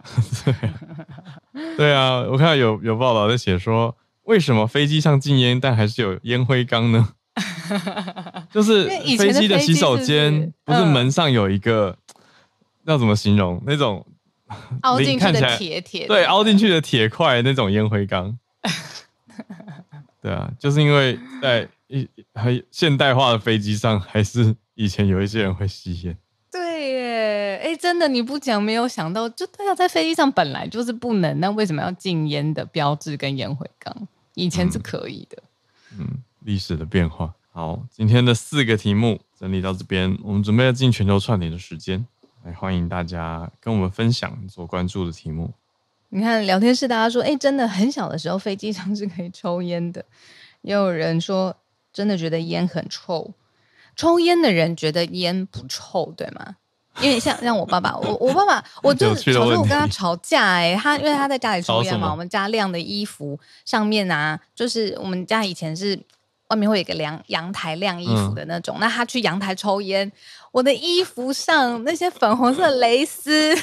[1.77, 7.13] 对啊，我看到有有报道在写说，为什么飞机上禁烟，但还是有烟灰缸呢？
[8.51, 11.97] 就是飞机的洗手间不是门上有一个，
[12.85, 14.05] 要怎么形容那种
[14.81, 16.05] 凹进去的铁铁？
[16.05, 18.37] 对，凹进去的铁块那种烟灰缸。
[20.21, 26.17] 对啊，就是因为在一很现代化的飞机上，还是以前有一些人会吸烟。
[26.83, 34.05] 对耶，哎，真的你不讲没有想到，就对啊，在飞机上本来就是不能，那为什么要禁烟的标志跟烟灰缸？
[34.33, 35.41] 以前是可以的。
[35.97, 36.05] 嗯，
[36.41, 37.33] 历史的变化。
[37.53, 42.05] 好，今天的四个题目整理到这边，我们准备要进全球串联的时间，
[42.43, 45.53] 来欢迎大家跟我们分享所关注的题目。
[46.09, 50.03] 你看聊天室，大家说，哎，真的很小的时候飞机上是可以抽烟的，
[50.61, 51.55] 也有人说
[51.93, 53.33] 真的觉得烟很臭，
[53.95, 56.57] 抽烟的人觉得烟不臭，对吗？
[57.01, 65.99] 因为像像我爸爸，我我爸爸，我就小时候我跟他吵架，哎，他因为他在家里抽烟嘛，我们家晾的衣服上面啊，就是我们家以前是。
[66.49, 70.11] 外面会有一个阳阳台晾衣服的那种，嗯、那他去阳台抽烟，
[70.53, 73.55] 我的衣服上那些粉红色的蕾丝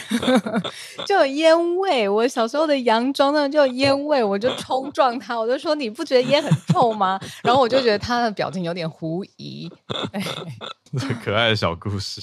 [1.06, 2.08] 就有烟味。
[2.08, 7.18] 我小时候的洋装呢就有烟味，我就冲撞他，我就说，你不觉得烟很臭吗？
[7.44, 9.70] 然后我就觉得他的表情有点狐疑。
[11.22, 12.20] 可爱的小故事，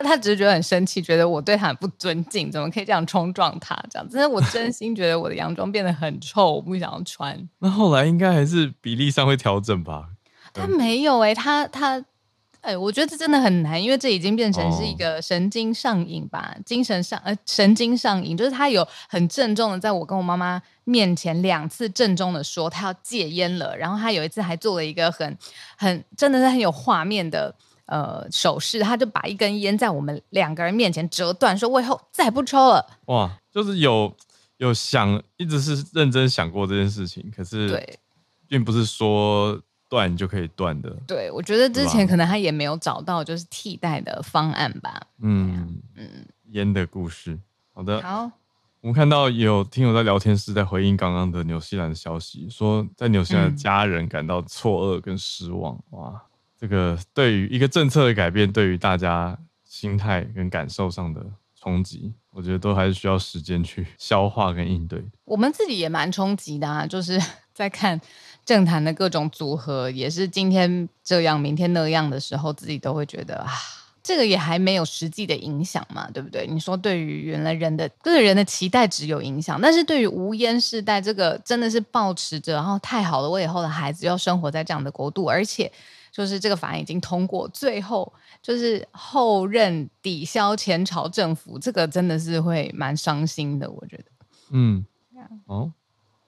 [0.00, 3.80] 他只是觉得很生气，觉得我对他很不尊敬，怎么可以这样冲撞他？
[3.88, 7.48] 这样，真的，我真心觉得我的洋装变得很臭，我不想要穿。
[7.60, 10.08] 那后来应该还是比例上会调整吧？
[10.52, 12.04] 他没有哎、欸，他他。
[12.62, 25.36] 哎，我觉得这真的很难，因为这已经变成是一个神经上瘾吧，哦、精神上呃神经上瘾，就是他有很郑重的在我跟我妈妈面前两次郑重的说他要戒烟了，然后他有一次还做了一个很
[25.76, 27.52] 很真的是很有画面的
[27.86, 32.86] 呃手势，他就把一根烟在我们两个人面前折断，说我以后再也不抽了。
[33.06, 34.14] 哇，就是有
[34.58, 37.98] 有想一直是认真想过这件事情，可是对，
[38.46, 39.60] 并不是说。
[39.92, 44.98] 断就可以断的，对，我觉得之前可能他也没有找到就是替代的方案吧。
[45.20, 46.08] 嗯嗯，
[46.52, 47.38] 烟的故事，
[47.74, 48.00] 好的。
[48.00, 48.22] 好，
[48.80, 55.74] 我们看到有听友在聊天室在回应刚刚的纽西兰的消息，说在纽西兰的家人感到错愕跟失望。
[55.74, 56.22] 嗯、哇，
[56.58, 61.22] 这个对于一个政策的改变，对于大家心态跟感受上的
[61.54, 65.04] 冲击，我觉得都还是需要时间去消化跟应对。
[65.26, 67.20] 我们自己也蛮冲击的啊，就是
[67.52, 68.00] 在看。
[68.44, 73.50] 政坛的各种组合也是今天这样，明天那样的时候，自己都会觉得啊，
[74.02, 76.46] 这个也还没有实际的影响嘛，对不对？
[76.46, 85.70] 你说对于原来人的个人的期待值有影响，但是对于无烟世代，这个真的是抱持着，然后太好了，我以后的孩子要生活在这样的国度，而且
[86.10, 94.04] 就是这个法案已经通过，最后就是后任抵消前朝政府，这个真的是会蛮伤心的，我觉得。
[94.50, 94.84] 嗯，
[95.46, 95.72] 哦，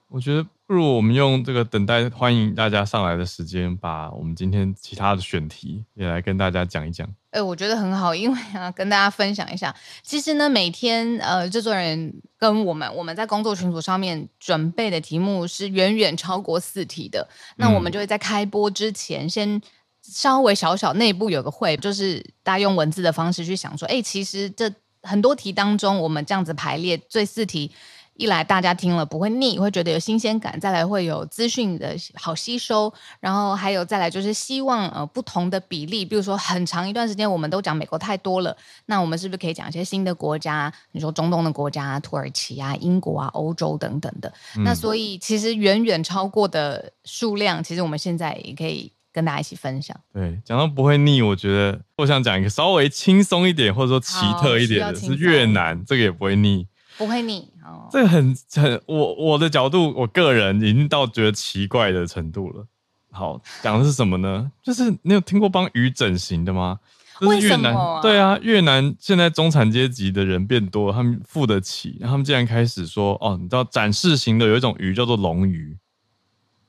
[0.09, 0.45] 我觉得。
[0.67, 7.07] 不如我们用这个等待欢迎大家上来的时间，把我们今天其他的选题也来跟大家讲一讲。
[7.29, 17.29] 哎、欸，我觉得很好，因为啊，跟大家分享一下，其实呢，每天呃，制作人跟我们我们在工作群组上面准备的题目是远远超过四题的。
[17.57, 19.61] 那我们就会在开播之前，先
[20.01, 27.69] 稍微小小内部有个会，就是大家用文字的方式去想说，哎、欸，其实这很多题当中，我们这样子排列，最四题。
[28.17, 40.73] 一来大家听了不会腻，会觉得有新鲜感；再来会有资讯的好吸收，然后还有再来就是希望呃不同的比例，比如说很长一段时间我们都讲美国太多了，那我们是不是可以讲一些新的国家？
[40.93, 44.31] 你说中东的国家，土耳其啊、英国啊、欧洲等等的。
[44.57, 49.93] 嗯、那所以其实远远超过的数量，其实我们现在也可以跟大家一起分享。
[50.13, 56.65] 对，讲到不会腻，我觉得我想讲一个稍微轻松一点或者说奇特一点的是越南，这个也不会腻。
[56.97, 62.65] 不会腻哦，这个很很我我的角度，我个人已经到觉得奇怪的程度了。
[63.11, 64.51] 好，讲的是什么呢？
[64.61, 66.79] 就是你有听过帮鱼整形的吗？
[67.19, 75.77] 就是越南，啊对啊，越南现在中产阶级的人变多，他们付得起，然后他们竟然开始说，哦，你知道展示型的有一种鱼叫做龙鱼，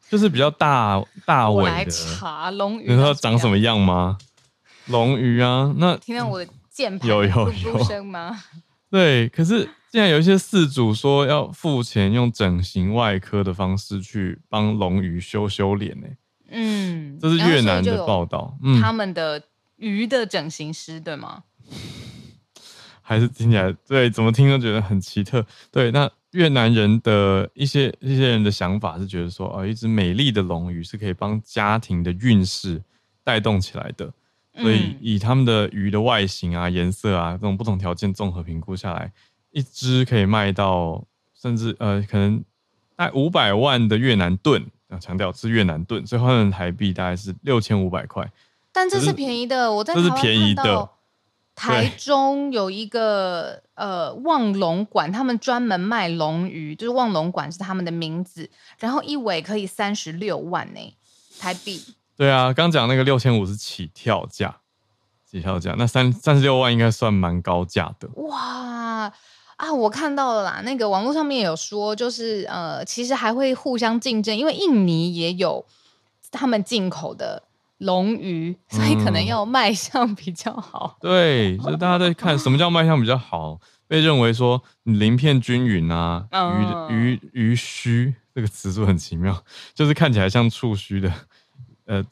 [0.09, 1.71] 就是比较大大尾的。
[1.71, 4.19] 我来查龙鱼，你知道长什么样吗？
[4.87, 8.41] 龙鱼啊，那听到我的键盘有有有声吗？
[8.89, 9.69] 对，可是。
[9.97, 16.07] 现在有一些饲主说要付钱用整形外科的方式去帮龙鱼修修脸呢。
[16.51, 18.59] 嗯，这是越南的报道。
[18.63, 19.43] 嗯，他们的
[19.77, 21.45] 鱼的整形师对吗？
[23.01, 25.47] 还是听起来对，怎么听都觉得很奇特。
[25.73, 32.83] 对，那越南人的一些一些人的想法是觉得说，哦，一只美丽的龙鱼是可以帮家庭的运势
[33.25, 34.13] 带动起来的。
[34.61, 39.11] 所以以他们的鱼的外形啊、颜色啊这种不同条件综合评估下来。
[39.57, 41.02] 一只可以卖到
[41.35, 42.44] 甚至呃，可能
[42.94, 48.31] 大概五百万的越南盾，要强调是越南盾，所以换成台币大概是六千五百块。
[48.71, 50.90] 但这是便宜的，我在这是便宜的。
[51.54, 60.94] 台中有一个呃望龙馆，他们专门卖龙鱼，就是望龙馆是他们的名字，然后一尾可以三十六万呢，
[61.40, 61.83] 台币。
[62.15, 64.59] 对啊，刚讲那个六千五是起跳价，
[65.25, 68.07] 起跳价，那三三十六万应该算蛮高价的。
[68.17, 69.11] 哇！
[69.57, 75.65] 啊，我看到了啦，那个网络上面有说，就是呃，其实还会互相竞争，因为印尼也有
[76.31, 77.42] 他们进口的
[77.79, 80.98] 龙鱼，所以可能要卖相比较好。
[81.00, 86.29] 嗯、对，所以大家在看什么叫卖相比较好，被认为说你鳞片均匀啊，
[86.90, 89.42] 鱼鱼鱼须这个词是不是很奇妙？
[89.75, 91.11] 就是看起来像触须的，
[91.87, 92.04] 呃，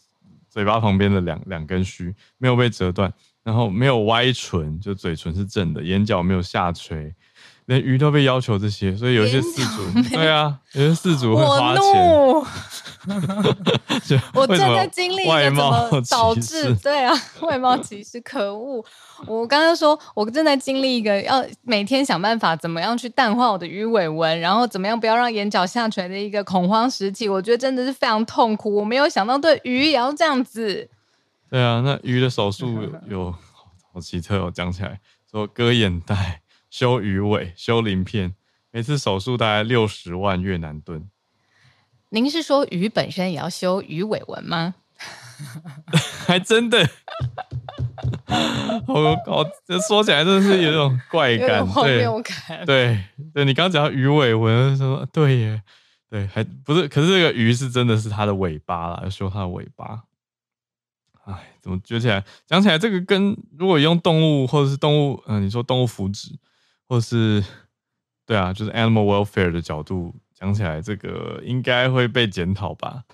[0.49, 7.15] 嘴巴旁边的两两根须没有被折断，然后没有歪唇，就嘴唇是正的，眼角没有下垂。
[7.67, 11.85] 连鱼都被要求这些，所以有一些饲主，对啊，有些饲主会花钱。
[14.33, 18.83] 我我正在经历一个怎么导致对啊外貌歧视，可恶！
[19.27, 27.29] 我刚刚说，我正在经历一个要每天想办法怎么样去淡化我的鱼尾纹，然后怎么样不要让眼角下垂的一个恐慌时期。
[27.29, 28.75] 我觉得真的是非常痛苦。
[28.75, 30.89] 我没有想到对鱼也要这样子。
[31.51, 33.35] 对啊，那鱼的手术 有，有
[33.93, 34.99] 好奇特哦，讲起来
[35.31, 36.41] 说割眼袋。
[36.75, 38.35] 修鱼尾、修鳞片，
[38.73, 41.09] 每次手术大概六十万越南盾。
[42.09, 44.75] 您是说鱼本身也要修鱼尾纹吗？
[46.27, 46.85] 还真的，
[48.89, 52.67] 我靠，这说起来真的是有一种怪感，荒谬感。
[52.67, 55.63] 对对，你刚刚讲到鱼尾纹，说对耶，
[56.11, 60.03] 对，还不是，可是这个鱼是真的是它的尾巴啦，要修它的尾巴。
[61.27, 66.33] 哎，怎么觉起来讲起来，这个跟如果用动物或者是动物，嗯、呃，你说动物福祉。
[66.89, 67.45] 或是，
[68.27, 73.05] 对啊，就是 animal welfare 的角度讲起来，这个应该会被检讨吧。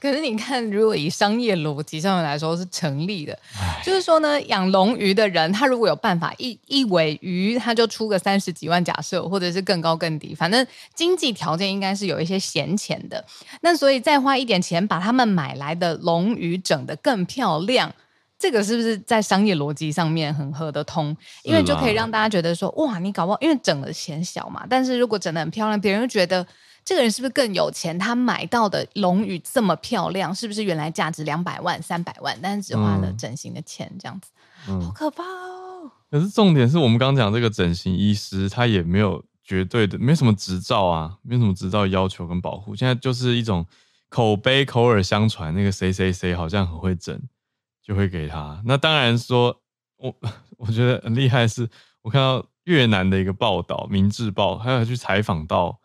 [0.00, 3.36] 可是你看，如果以商业逻辑上面来说是成立的，
[3.84, 10.64] 就是说呢，养龙鱼的人，他如果有办法一一尾鱼，他就出个三十几万，假设或者是更高更低，反正
[10.94, 13.24] 经济条件应该是有一些闲钱的。
[13.60, 17.92] 那所以再花一点钱把他们买来的龙鱼整得更漂亮。
[18.38, 21.16] 这个是不是在商业逻辑上面很合得通？
[21.42, 24.64] 因为就可以让大家觉得说，哇，你搞不好因为整的显小嘛。
[24.70, 26.46] 但是如果整得很漂亮，别人又觉得
[26.84, 27.98] 这个人是不是更有钱？
[27.98, 34.30] 他买到的龙鱼这么漂亮，是不是原来价值两百万、三百万，但是只花了整形的钱，这样子，
[34.68, 35.90] 嗯、好可怕哦。
[36.10, 42.76] 可是重点是我们刚刚讲这个整形医师，他也没有绝对的，没什么执照啊，没什么执照要求跟保护。
[42.76, 43.66] 现在就是一种
[44.08, 47.20] 口碑、口耳相传，那个谁谁谁好像很会整。
[47.88, 48.60] 就会给他。
[48.66, 49.62] 那当然说，
[49.96, 50.14] 我
[50.58, 51.66] 我觉得很厉害的是，
[52.02, 55.80] 我看到越南的一个报道，《明治报》还有去采访到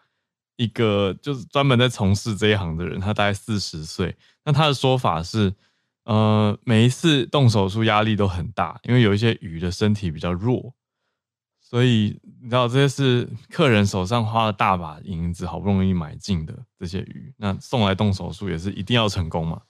[0.58, 4.14] 一个就是专门在从事这一行的人，他大概四十岁。
[4.44, 5.54] 那他的说法是，
[6.04, 10.74] 呃，每一次动手术压力都很大，因为有一些鱼的身体比较弱，
[11.62, 19.62] 所以你知道这些是客人手上花了大把银子，好不容易买进的这些鱼，那送来动手术也是一定要成功嘛。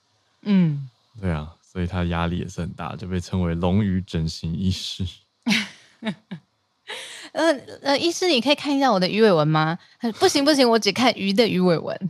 [0.42, 0.90] 嗯，
[1.22, 1.54] 对啊。
[1.74, 5.04] 所以他压力也是很大，就被称为“龙鱼整形医师”
[6.02, 6.16] 呃。
[7.32, 7.52] 呃
[7.82, 9.80] 呃，医师，你可以看一下我的鱼尾纹吗？
[10.20, 12.10] 不行不行，我只看鱼的鱼尾纹。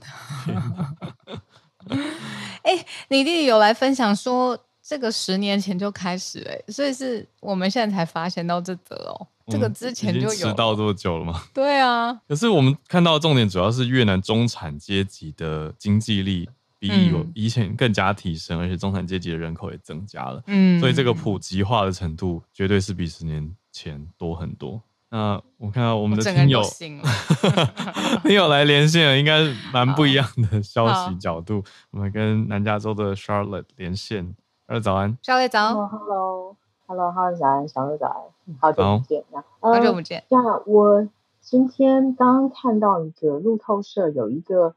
[2.63, 9.27] 哎、欸，你弟弟有来分享说，这个十年前就开始哎，所以是我们现在才发现到这则哦。
[9.47, 11.41] 这个之前就有迟到多久了吗？
[11.53, 12.13] 对啊。
[12.27, 16.49] 可是我们看到的重点主要是越南中产阶级的经济力。
[16.87, 24.81] 比有以前更加提升，而且中产阶级的人口也增加了，嗯，所以这个普及化的程度绝对是比十年前多很多。
[25.09, 26.61] 那我看到我们的听友，
[28.23, 31.63] 听友来连线了，应该是蛮不一样的消息角度。
[31.91, 39.23] 我们跟南加州的 Charlotte 连线，二早安，Charlotte 早，Hello，Hello，Hello，早安，小鹿早安，好久不见，
[39.59, 40.23] 好久不见。
[40.29, 41.07] 那，我
[41.39, 44.75] 今天刚看到一个路透社有一个。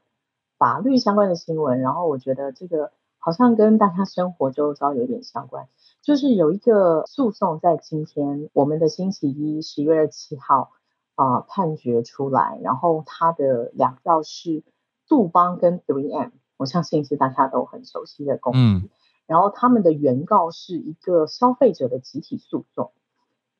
[0.57, 5.67] 法律相关的新闻，然后我觉得这个好像跟大家生活周遭有点相关，
[6.01, 10.71] 就是有一个诉讼在今天我们的星期一十一月二十七号
[11.15, 14.63] 啊、呃、判决出来，然后它的两票是
[15.07, 18.89] 杜邦跟 3M，我相信是大家都很熟悉的公司，嗯、
[19.25, 22.91] 然后他们的原告是一个消费者的集体诉讼，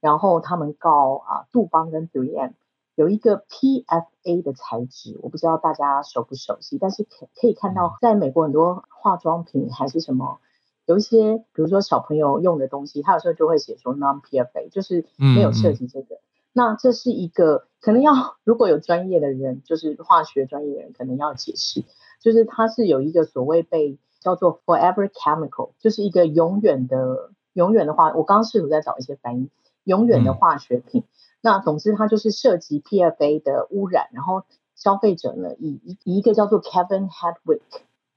[0.01, 2.53] 然后他们告啊、呃、杜邦跟 3M。
[2.97, 10.39] 有一个 PFA 的材质，我不知道大家熟不熟悉，但是可可以看到，在美国很多化妆品还是什么，
[10.87, 16.15] 有一些比如说小朋友用的东西，它有时候就会写说 non-PFA，就是没有涉及这个。
[16.15, 16.25] 嗯嗯。
[16.53, 21.83] 那这是一个可能要如果有专业的人，就是化学专业的人，可能要解释，
[22.19, 28.07] 就是它是有一个所谓被叫做 forever chemical，就是一个永远的永远的化。
[28.15, 29.51] 我刚刚试图在找一些翻译，
[29.83, 31.01] 永远的化学品。
[31.01, 31.05] 嗯
[31.47, 34.43] 那总之，它就是涉及 PFA 的污染，然后
[34.75, 37.61] 消费者呢，以以一个叫做 Kevin Hedwick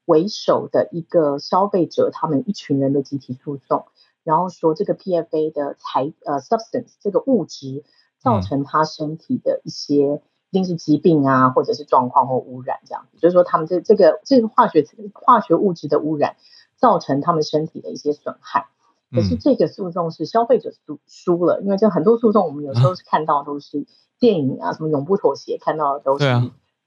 [0.04, 3.86] 为首的一个消费者，他们一群人的集体诉讼，
[4.24, 7.84] 然后说这个 PFA 的材呃 substance 这个物质
[8.18, 10.20] 造成他身体的一些
[10.50, 13.18] 一定是疾病啊，或者是状况或污染这样子。
[13.18, 16.34] 就是说，他们这这个这个化学化学物质的污染
[16.74, 18.66] 造成他们身体的一些损害。
[19.12, 23.86] 可是这个诉讼是消费者输输了，因为这很多诉讼我们有时候是看到都是
[24.18, 26.24] 电影啊，什么永不妥协，看到的都是。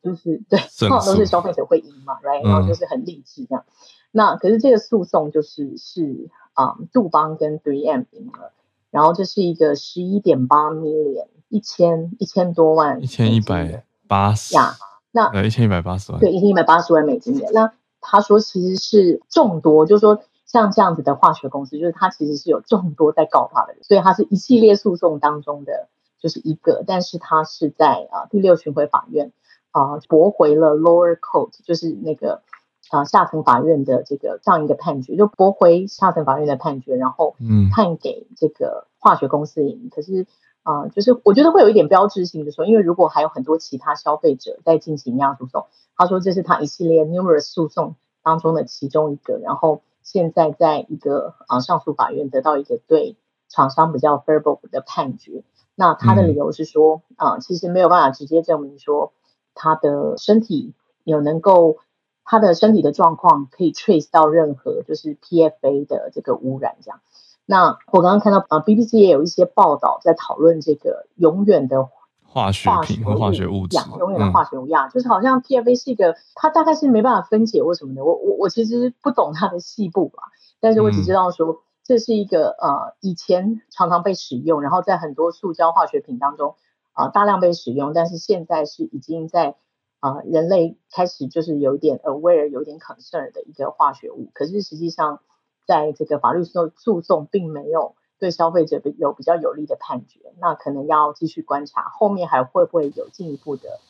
[0.03, 2.43] 就是对，通常都是消费者会赢嘛，right？
[2.43, 3.63] 然后就是很励志这样。
[3.69, 3.71] 嗯、
[4.11, 8.51] 那可是这个诉讼就是是啊、嗯，杜邦跟 3M 赢了，
[8.91, 14.75] 然后这是一个十一点八 million 一千一千多万一千一百八十呀，
[15.13, 17.49] 那一千一百八十万对一千一百八十万美金的。
[17.53, 17.71] 那
[18.01, 20.21] 他说其实是众多，就是说
[20.53, 25.89] 像这样子的化学公司，就是他其实是有众多在告他的人，所以他是一系列诉讼当中的
[26.21, 29.33] 就是一个，但是他是在啊第六巡回法院。
[29.75, 32.43] 啊，驳回了 lower court，就是那个
[32.91, 39.85] 啊下层法院的这个这样一个判决，就驳回下层法院的判决，然后嗯判给这个化学公司赢。
[39.85, 40.27] 嗯、可是
[40.61, 45.65] 啊，就是我觉得会有一点标志性的说，因为如果还有很多其他消费者在进行一样诉讼，
[45.97, 53.17] 他说这是他一系列 numerous 诉讼当中的其中一个，然后现在在一个啊上诉法院得到一个对
[53.49, 55.43] 厂商比较 favorable 的判决。
[55.75, 59.13] 那他的理由是说、嗯、啊，其实没有办法直接证明说。
[59.55, 60.73] 他的身体
[61.03, 61.77] 有能够，
[62.23, 67.01] 他的身体的状况可以 trace 到任何就是 PFA 的这个污染这样。
[67.45, 71.87] 那我刚刚看到啊，BBC 也有一些报道在讨论这个永远的
[72.33, 78.03] 化学品和化学物质，永远的化学物样，嗯、就是好像 PFA 是一个，它大概是没办法分解或什么的。
[78.03, 80.23] 我我我其实不懂它的细部吧，
[80.59, 86.55] 但是我只知道说这是一个呃以前常常被使用，然后在很多塑胶化学品当中。
[86.95, 89.55] 啊，大量被使用，但是现在是已经在
[89.99, 94.29] 啊，人类开始就是有点 aware、有点 concern 的一个化学物。
[94.35, 95.21] 可是实际上，
[95.65, 100.19] 在这个法律诉诉讼并没有对消费者有比较有利的判决。
[100.39, 103.81] 那可能要继续观察后面还会不会有进一步的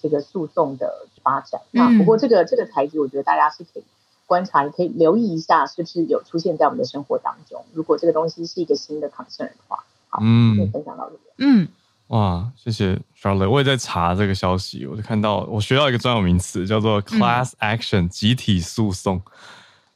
[0.00, 1.60] 这个诉讼的发展。
[1.72, 3.84] 嗯、那不过这个这个材质，我觉得大家是可以
[4.26, 7.64] 观察，也可以留意一下，是不是有出现在我们的生活当中。
[7.74, 11.34] 如果这个东西是一个新的 concern 的话，好，嗯，可以分享到这边。
[11.38, 11.68] 嗯。
[12.10, 19.22] 哇，谢谢 Charlotte，我也在查这个消息，我就看到我学到一个专有名词叫做 class action，、嗯、集体诉讼。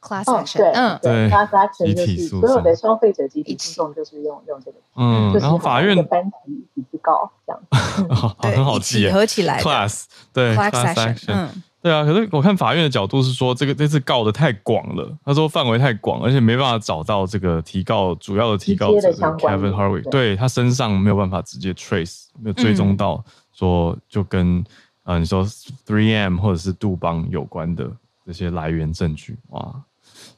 [0.05, 7.61] Class action，嗯，对，class action 就是所有的消费者集体诉讼就是用用这个，嗯，然后法院班级一起去告这样，
[8.15, 11.63] 好，很好记，合起来，class，对，class action，嗯。
[11.81, 15.15] 对啊，可是我看法院的角度是说，这个这次告的太广了。
[15.23, 24.61] 他说范围太广，而且没办法找到这个提告主要的提告者 Kevin Harvick，对，对他身上没有办法直接 trace，没有追踪到说就跟
[25.03, 27.87] 啊、嗯呃、你说 3M 或者是杜邦有关的
[28.25, 29.37] 这些来源证据。
[29.49, 29.75] 哇，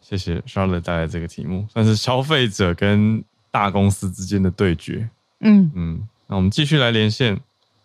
[0.01, 5.09] 谢谢 Charlotte 带来这个题目，算是消费者跟大公司之间的对决。
[5.41, 7.39] 嗯嗯，那我们继续来连线。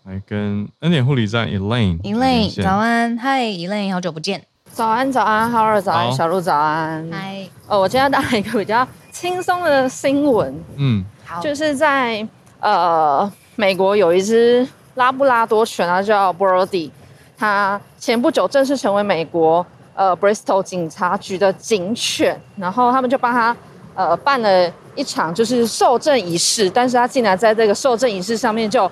[0.05, 4.45] 来跟恩典护理站 Elaine，Elaine，早安，嗨，Elaine，好久不见。
[4.73, 7.49] 早安，早安，Howard，早安，小鹿，早安，嗨。
[7.69, 12.27] 哦，我今天要带来一个比较轻松的新闻，嗯，好，就是在
[12.59, 14.67] 呃美国有一只
[14.97, 16.91] 拉布拉多犬它，叫 Brody，
[17.39, 19.65] 它前不久正式成为美国
[19.95, 23.57] 呃 Bristol 警察局的警犬，然后他们就帮他
[23.95, 28.91] 呃办了一场就是受证仪式，但是他竟然在这个受证仪式上面就。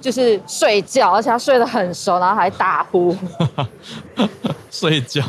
[0.00, 3.12] 就是睡觉，而且他睡得很熟，然后还打呼。
[4.70, 5.20] 睡觉？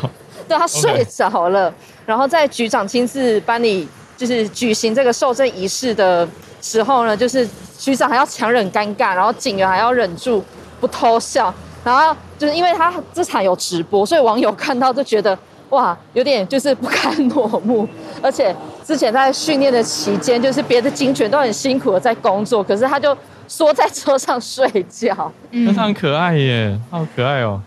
[0.47, 1.73] 对，他睡着了。
[2.05, 6.27] 然后在局长亲自帮你就是举行这个受证仪式的
[6.61, 7.49] 时候呢，就是
[7.79, 10.45] 局长还要强忍尴尬，然后警员还要忍住
[10.79, 11.51] 不偷笑。
[11.83, 15.37] 然后就是因为他这场有直播，所以网友看到就觉得
[15.69, 17.87] 哇，有点就是不堪落目。
[18.21, 23.15] 而且之前在训练的期间，就是别的警犬都很辛苦的在工作，可是他就。
[23.51, 27.59] 缩在车上睡觉，嗯，他很可爱耶，好可爱哦。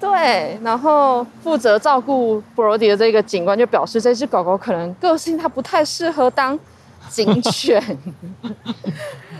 [0.00, 6.58] 对，然后负责照顾 Brody 的这个警官就表示，这只狗狗可能个性它不太适合当
[7.08, 7.82] 警犬，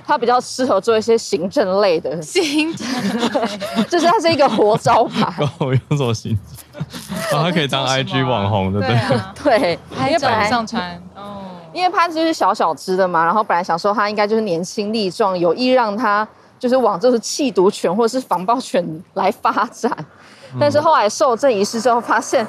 [0.06, 2.20] 它比较适合做一些行政类的。
[2.22, 2.86] 行政，
[3.88, 5.32] 就是它是一个活招牌。
[5.58, 6.84] 狗有什么行政？
[7.30, 11.42] 然后它可以当 IG 网红的，对对，拍照上传哦。
[11.72, 16.26] 因为它就是小小只的嘛，然后本来想说它应该就是年轻力壮，有意让它
[16.58, 19.92] 就是往就是缉毒犬或者是防暴犬来发展，
[20.58, 22.44] 但是后来受证仪式之后发现，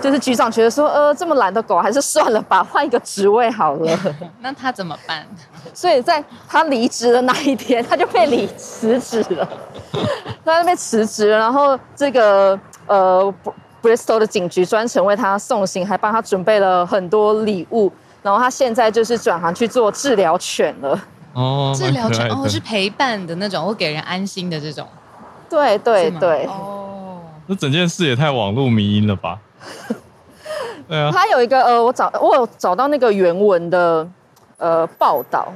[0.00, 3.98] 就是局长觉得说，呃，这么懒的狗还是算了吧，换一个职位好了。
[4.40, 5.26] 那他怎么办？
[5.74, 9.48] 所以在他离职的那一天，他就被离辞职了，
[10.44, 13.34] 他就被辞职了，然后这个呃
[13.82, 17.92] ，Bristol 的警局专程为他送行，还帮他准备了很多礼物。
[18.22, 21.00] 然后他现在就是转行去做治疗犬了。
[21.34, 24.86] 哦，治疗犬哦，是陪伴的那种，会给人安心的这种。
[25.48, 29.38] 对对对，哦，那整件事也太网络迷因了吧？
[30.88, 34.08] 对啊，他有一个呃，我找我有找到那个原文的
[34.56, 35.52] 呃报道，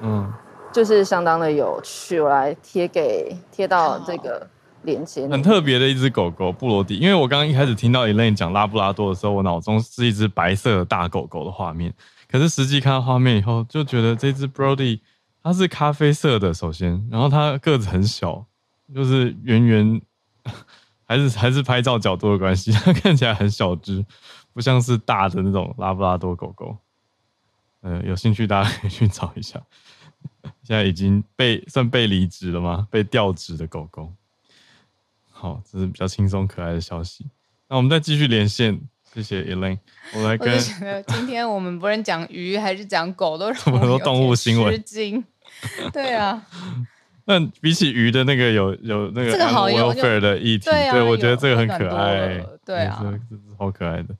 [0.00, 0.32] 嗯，
[0.72, 4.48] 就是相当的有趣，我来贴给贴到这个
[4.82, 5.28] 链接。
[5.28, 11.92] 很特别的一只狗狗布罗迪，因为我刚刚一开始听到 Elaine 讲拉布拉多的时候，我脑中是一只白色的大狗狗的画面，
[12.30, 15.00] 可是实际看到画面以后，就觉得这只 Brody
[15.42, 18.46] 它是咖啡色的，首先，然后它个子很小，
[18.94, 20.00] 就是圆圆，
[21.12, 24.04] 还是还是拍照角度的关系，它 看起来很小只。
[24.54, 26.76] 不像是大的那种拉布拉多狗狗，
[27.80, 29.60] 呃，有兴趣大家可以去找一下。
[30.62, 32.86] 现在已经被算被离职了吗？
[32.90, 34.12] 被调职的狗狗。
[35.30, 37.26] 好，这是比较轻松可爱的消息。
[37.68, 38.78] 那我们再继续连线，
[39.14, 39.78] 谢谢 Elaine。
[40.14, 40.58] 我来跟。
[41.06, 44.84] 今天我们不论讲鱼还是讲狗，都是很多动物新闻。
[45.92, 46.46] 对啊。
[47.24, 52.44] 那比起鱼的那个有有那个 welfare 的议题，对，对我觉得这个很可爱。
[52.64, 54.14] 对啊，这是好可爱的。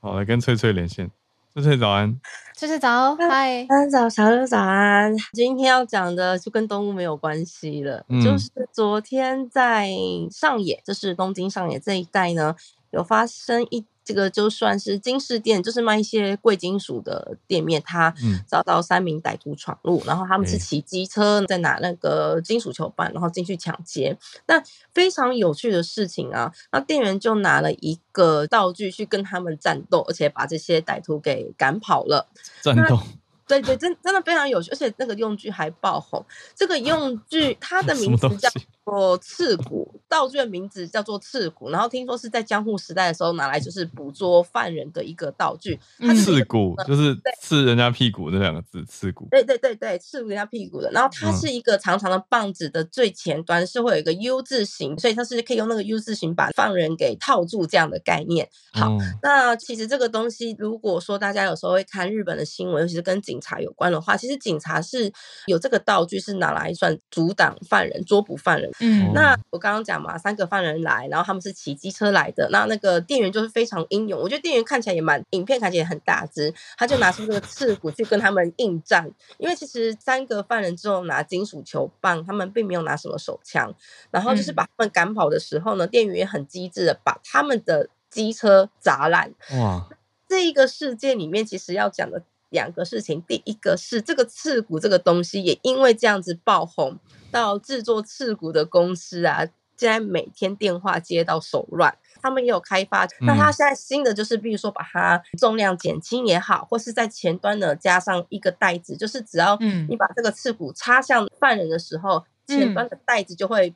[0.00, 1.10] 好，来跟翠翠连线。
[1.54, 2.20] 翠翠早安，
[2.56, 5.14] 翠翠早，嗨，安早，小六早安。
[5.32, 9.88] 今天要讲的就跟动物没有关系了，嗯、就是昨天在
[10.32, 12.56] 上野，就是东京上野这一带呢，
[12.94, 13.84] 有发生一。
[14.06, 18.12] 这个就算是金饰店，就是卖一些贵金属的店面，他
[18.46, 24.14] 遭到三名歹徒闯入，嗯、然后他们是骑机车在拿那个金属球棒，然后进去抢劫。
[24.44, 32.28] 那非常有趣的事情啊，那店员就拿了一个道具去跟他们战斗，而且把这些歹徒给赶跑了。
[32.60, 33.00] 战斗。
[33.46, 36.24] 对对，真真的非常有趣，而且那个用具还爆红。
[36.54, 38.48] 这个用具它的 名字叫
[38.84, 41.70] 做刺骨，道具的名字叫做刺骨。
[41.70, 45.78] 然后听说是在江户时代的时候拿来就是捕捉犯人的一个道具。
[45.98, 49.28] 它刺骨就是刺人家屁股那两个字，刺骨。
[49.30, 50.90] 对对对对，刺人家屁股的。
[50.90, 58.48] 然后它是一个长长的棒子的最前端是会有一个 U 字形，所以它是可以用那个 U 字形把犯人给套住这样的概念。
[58.72, 65.12] 好，嗯、那其实这个东西，如果说大家有时候会看日本的新闻，尤其是跟警警察有关的话，其实警察是
[65.46, 68.70] 有这个道具，是拿来算阻挡犯人、捉捕犯人。
[68.80, 72.48] 嗯，那我刚刚讲嘛，三个犯人来，然后他们是骑机车来的。
[72.50, 79.10] 那那个店员就是非常英勇，我觉得店员看起来也蛮，影片看起来也很大只，他就拿出这个刺骨去跟他们应战。
[79.38, 83.72] 因为其实三个犯人之后拿金属球棒，他们并没有拿什么手枪。
[84.10, 89.32] 然后就是把他们赶跑的时候呢，店员也很机智的把他们的机车砸烂。
[89.58, 89.88] 哇，
[90.28, 92.22] 这一个事件里面其实要讲的。
[92.54, 96.96] 两个事情，第一个是这个刺骨这个东西也因为这样子爆红，
[97.30, 99.44] 到制作刺骨的公司啊，
[99.76, 101.98] 现在每天电话接到手软。
[102.22, 109.58] 他们也有开发，那他现在新的就是，比如说把它重量减轻也好，或是在前端呢加上一个袋子，就是只要
[109.90, 113.74] 你把这个刺骨插向犯人的时候，前端的袋子就会。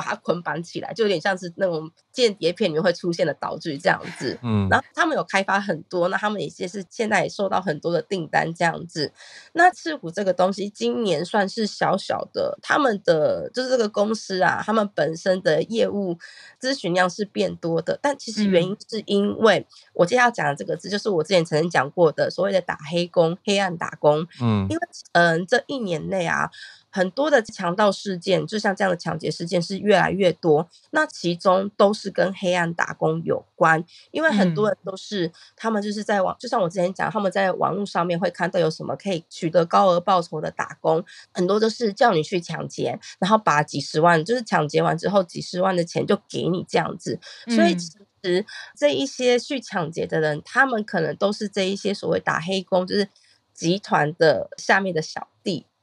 [0.00, 4.38] 把它捆绑起来，就有点像是那种间谍片里面会出现的道具这样子。
[4.42, 9.12] 嗯，然后他们有开发很多，那他们也是现在也受到很多的订单这样子。
[9.52, 16.16] 那赤虎这个东西今年算是小小的，他们的就是这个公司啊，他们本身的业务
[16.58, 24.26] 咨询量是变多的，但其实原因是因为我接下来要讲的这个字，就是我之前曾经讲过的所谓的打黑工、黑暗打工。
[24.40, 26.50] 嗯，因为嗯，这一年内啊。
[26.90, 47.18] 很多的强盗事件，就像这样的抢劫事件是越来越多，那其中都是跟黑暗打工有关，因为很多人都是、嗯、他们就是在网，就像我之前讲，他们在网络上面会看到有什么可以取得高额报酬的打工，很多都是叫你去抢劫，然后把几十万，就是抢劫完之后几十万的钱就给你这样子，
[47.48, 47.92] 所以其
[48.24, 48.44] 实
[48.76, 53.08] 这一些去抢劫的人，他们可能都是这一些所谓打黑工，就是
[53.54, 55.29] 集团的下面的小弟。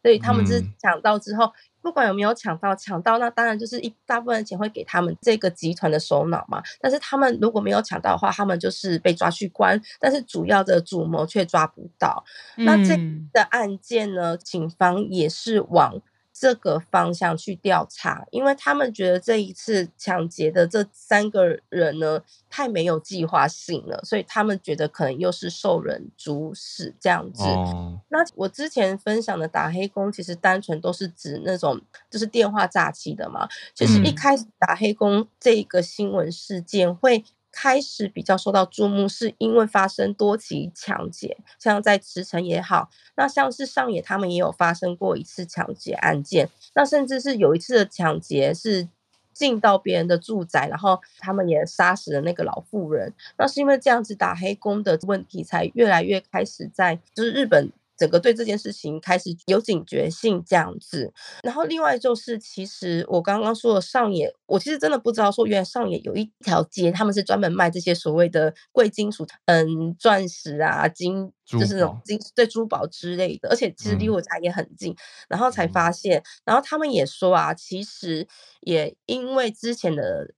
[0.07, 1.51] 所以他们是抢到之后，嗯、
[1.81, 6.63] 不管有没有抢到，抢到那当然就是一大部分钱会给他们这个集团的首脑嘛。
[6.79, 12.23] 但是他们如果没有抢到的话，他们就是被抓去关，但是主要的主谋却抓不到。
[12.55, 12.95] 嗯、那这
[13.33, 16.01] 个案件呢，警方也是往。
[16.39, 27.43] 这个方向去调查，因为他们觉得这一次抢劫的这三个人呢，太没有计划性了，所以他们觉得可能又是受人主使这样子。
[27.43, 33.47] 哦、那我之前分享的打黑工，其实单纯都是指那种就是电话诈欺的嘛。
[33.73, 37.23] 就是一开始打黑工这个新闻事件会。
[37.59, 48.87] 开始比较受到注目，是因为发生多起抢劫，像在池城也好，那像是上野他们也有发生过一次抢劫案件，那甚至是有一次的抢劫是
[49.33, 61.11] 进到别人的住宅，然后他们也杀死了那个老妇人，那是因为这样子打黑工的问题才越来越开始在就是日本整个对这件事情开始有警觉性这样子。
[61.43, 73.49] 然后另外就是，其实我刚刚说的上野，我其实真的不知道说原来上野有一条街，他们是专门卖这些所谓的贵金属，嗯，钻石啊、金，就是那种金对珠宝之类的。
[73.49, 74.97] 而且其实离我家也很近，嗯、
[75.29, 78.27] 然后才发现，然后他们也说啊，其实
[78.61, 80.33] 也因为之前的。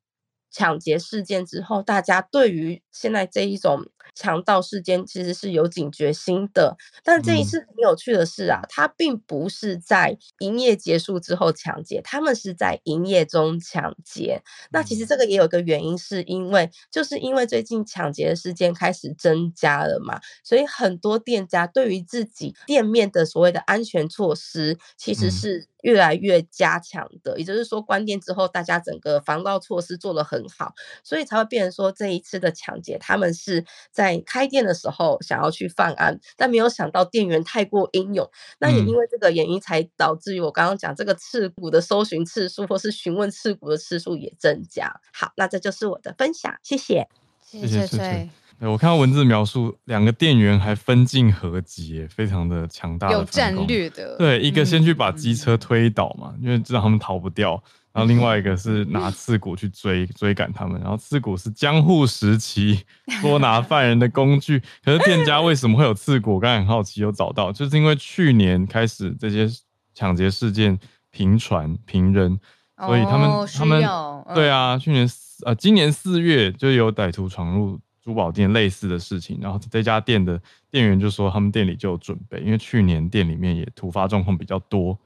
[0.52, 3.86] 抢劫事件之后，大家对于现在这一种
[4.16, 6.78] 强盗事件其实是有警觉心的。
[7.04, 14.42] 但这一次很有趣的是啊，他并不是在营业结束之后抢劫，他们是在营业中抢劫。
[14.72, 25.68] 那其实这个也有一个原因，是因为就是因为最近抢劫的事件开始增加了嘛，所以很多店家对于自己店面的所谓的安全措施其实是。
[25.82, 30.74] 越来越加强的，也就是说，关店之后，大家整个防盗措施做得很好，
[31.06, 33.64] 所以才会变成说，这一次的抢劫，他们是
[34.00, 38.26] 在开店的时候想要去犯案，但没有想到店员太过英勇，
[38.60, 45.02] 那也因为这个原因，才导致于我刚刚讲这个刺骨的搜寻次数，或是询问刺骨的次数也增加。
[45.12, 47.10] 好，那这就是我的分享，谢谢，
[47.42, 48.30] 谢谢翠
[48.60, 48.68] 翠。
[48.68, 54.18] 我看到文字描述，两个店员还分进合击，非常的强大，有战略的。
[54.18, 57.62] 对，一个先去把机车推倒嘛，嗯、因为知道他们逃不掉。
[57.92, 60.80] 然后另外一个是 拿刺骨去追追赶他们。
[60.80, 62.80] 然后刺骨是江户时期
[63.22, 64.62] 捉拿犯人的工具。
[64.84, 66.36] 可是店家为什么会有刺骨？
[66.36, 69.50] 我刚才很好奇，有找到，就是因为去年开始这些
[69.96, 70.78] 抢劫事件
[71.10, 72.40] 频传频仍，
[72.78, 77.80] 所以他们、哦、他们、嗯、对啊，去年四呃今年四月就有歹徒闯入。
[78.10, 80.42] 珠宝店类似的事情，然后这家店的
[80.72, 84.98] 店员就说，他们店里就有准备，因为去年店里面也突发状况比较多，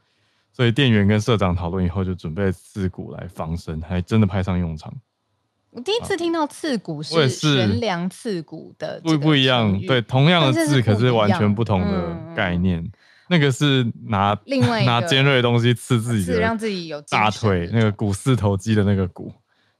[0.53, 4.93] 所以店员跟社长讨论以后，就准备刺骨来防身，还真的派上用场。
[5.71, 12.79] 我第一次听到刺骨是悬梁刺骨的，不不一样，对，同样的字，可是完全不同的概念。
[12.79, 12.91] 嗯、
[13.27, 19.33] 那个是拿另外 拿尖锐的东西刺自己的，让自己有大腿那个股四头肌的那个骨。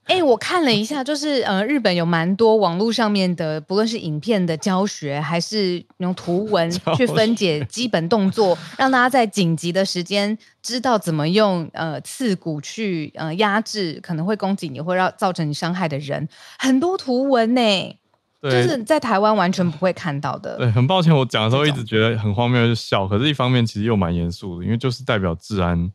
[0.06, 16.28] 哎、欸，我看了一下，就是呃，日本有蛮多网络上面的，不论是影片的教学，还是用图文去分解基本动作，让大家在紧急的时间知道怎么用呃刺骨去呃压制可能会攻击你或让造成你伤害的人，
[16.60, 17.97] 很多图文呢，
[18.41, 20.58] 就是在台湾完全不会看到的。
[20.58, 23.08] 对，很抱歉，我讲的时候一直觉得很荒谬，就笑。
[23.08, 25.89] 可是，一方面其实又蛮严肃的，因为就是代表治安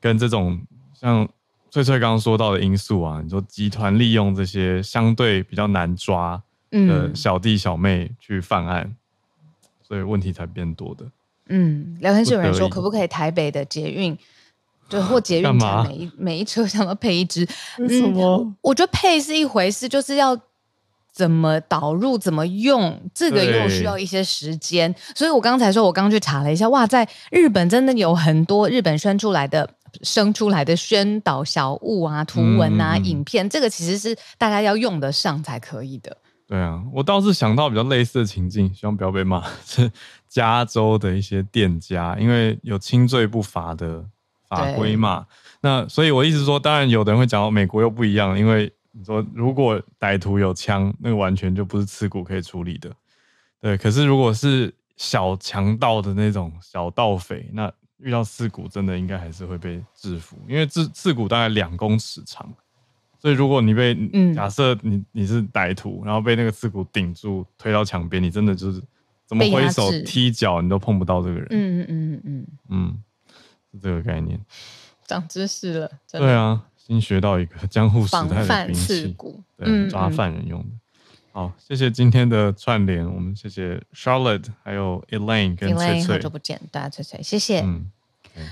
[0.00, 0.60] 跟这种
[0.92, 1.26] 像。
[1.70, 8.96] 翠翠刚刚说到的因素啊，你说集团利用这些相对比较难抓的小弟小妹去犯案，嗯、
[9.82, 11.04] 所以问题才变多的。
[11.48, 14.16] 嗯，聊天室有人说，可不可以台北的捷运，
[14.88, 17.46] 就或捷运站每一每一车厢都配一只？
[17.78, 18.56] 为什么、嗯？
[18.62, 20.38] 我觉得配是一回事，就是要
[21.12, 24.94] 怎么导入、怎么用，这个又需要一些时间。
[25.14, 29.68] 所以我刚才说，我刚刚去查了一下，哇，在日本真的有很多日本生出来的。
[30.02, 36.16] 生出来的宣导小物啊、图文啊、嗯、影片，这个其实是大家要用得上才可以的。
[36.46, 39.44] 对啊，我倒是想到比较类似的情境，希望不要被骂。
[39.66, 39.90] 是
[40.28, 44.02] 加州的一些店家，因为有轻罪不罚的
[44.48, 45.26] 法规嘛。
[45.60, 52.90] 那所以我意思说，当然有的人会讲到美国又不一样，因为你说如果歹徒有枪，那个完全就不是刺骨可以处理的。
[53.60, 62.48] 对，可是如果是小强盗的那种小盗匪，那遇到刺骨，真的应该还是会被制服，因为刺刺骨大概两公尺长，
[63.18, 68.82] 所以如果你被、嗯、假设你你是歹徒，然后被那个刺骨顶住推到墙边，你真的就是
[69.26, 71.46] 怎么挥手踢脚，你都碰不到这个人。
[71.50, 73.02] 嗯嗯嗯嗯嗯，
[73.72, 74.40] 是这个概念。
[75.06, 80.68] 长知识了，对啊，新学到一个江户时代的兵器，刺骨对，嗯、抓犯人用的。
[81.38, 87.60] 好，谢谢今天的串联，我们谢谢 Charlotte，还有 Elaine 跟翠翠，好久不见，大家翠翠，谢谢。
[87.60, 87.86] 嗯，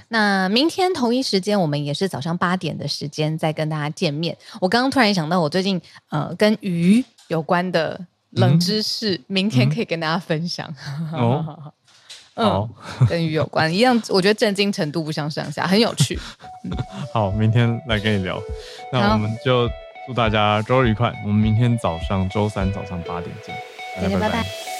[0.06, 4.38] 那明天同一时间，我们也是早上八点的时间再跟大家见面。
[4.60, 10.72] 我刚刚突然想到，我最近呃跟鱼有关的冷知识，嗯、明天可以跟大家分享。
[11.12, 11.72] 哦，
[12.38, 12.70] 嗯，
[13.08, 16.16] 跟鱼有关一样，我觉得震惊程度不相上下，很有趣。
[17.12, 18.40] 好，明天来跟你聊，
[18.92, 19.68] 那我们就。
[20.06, 21.12] 祝大家周日愉快！
[21.24, 23.54] 我们明天早上周三早上八点见，
[24.00, 24.75] 大家拜拜。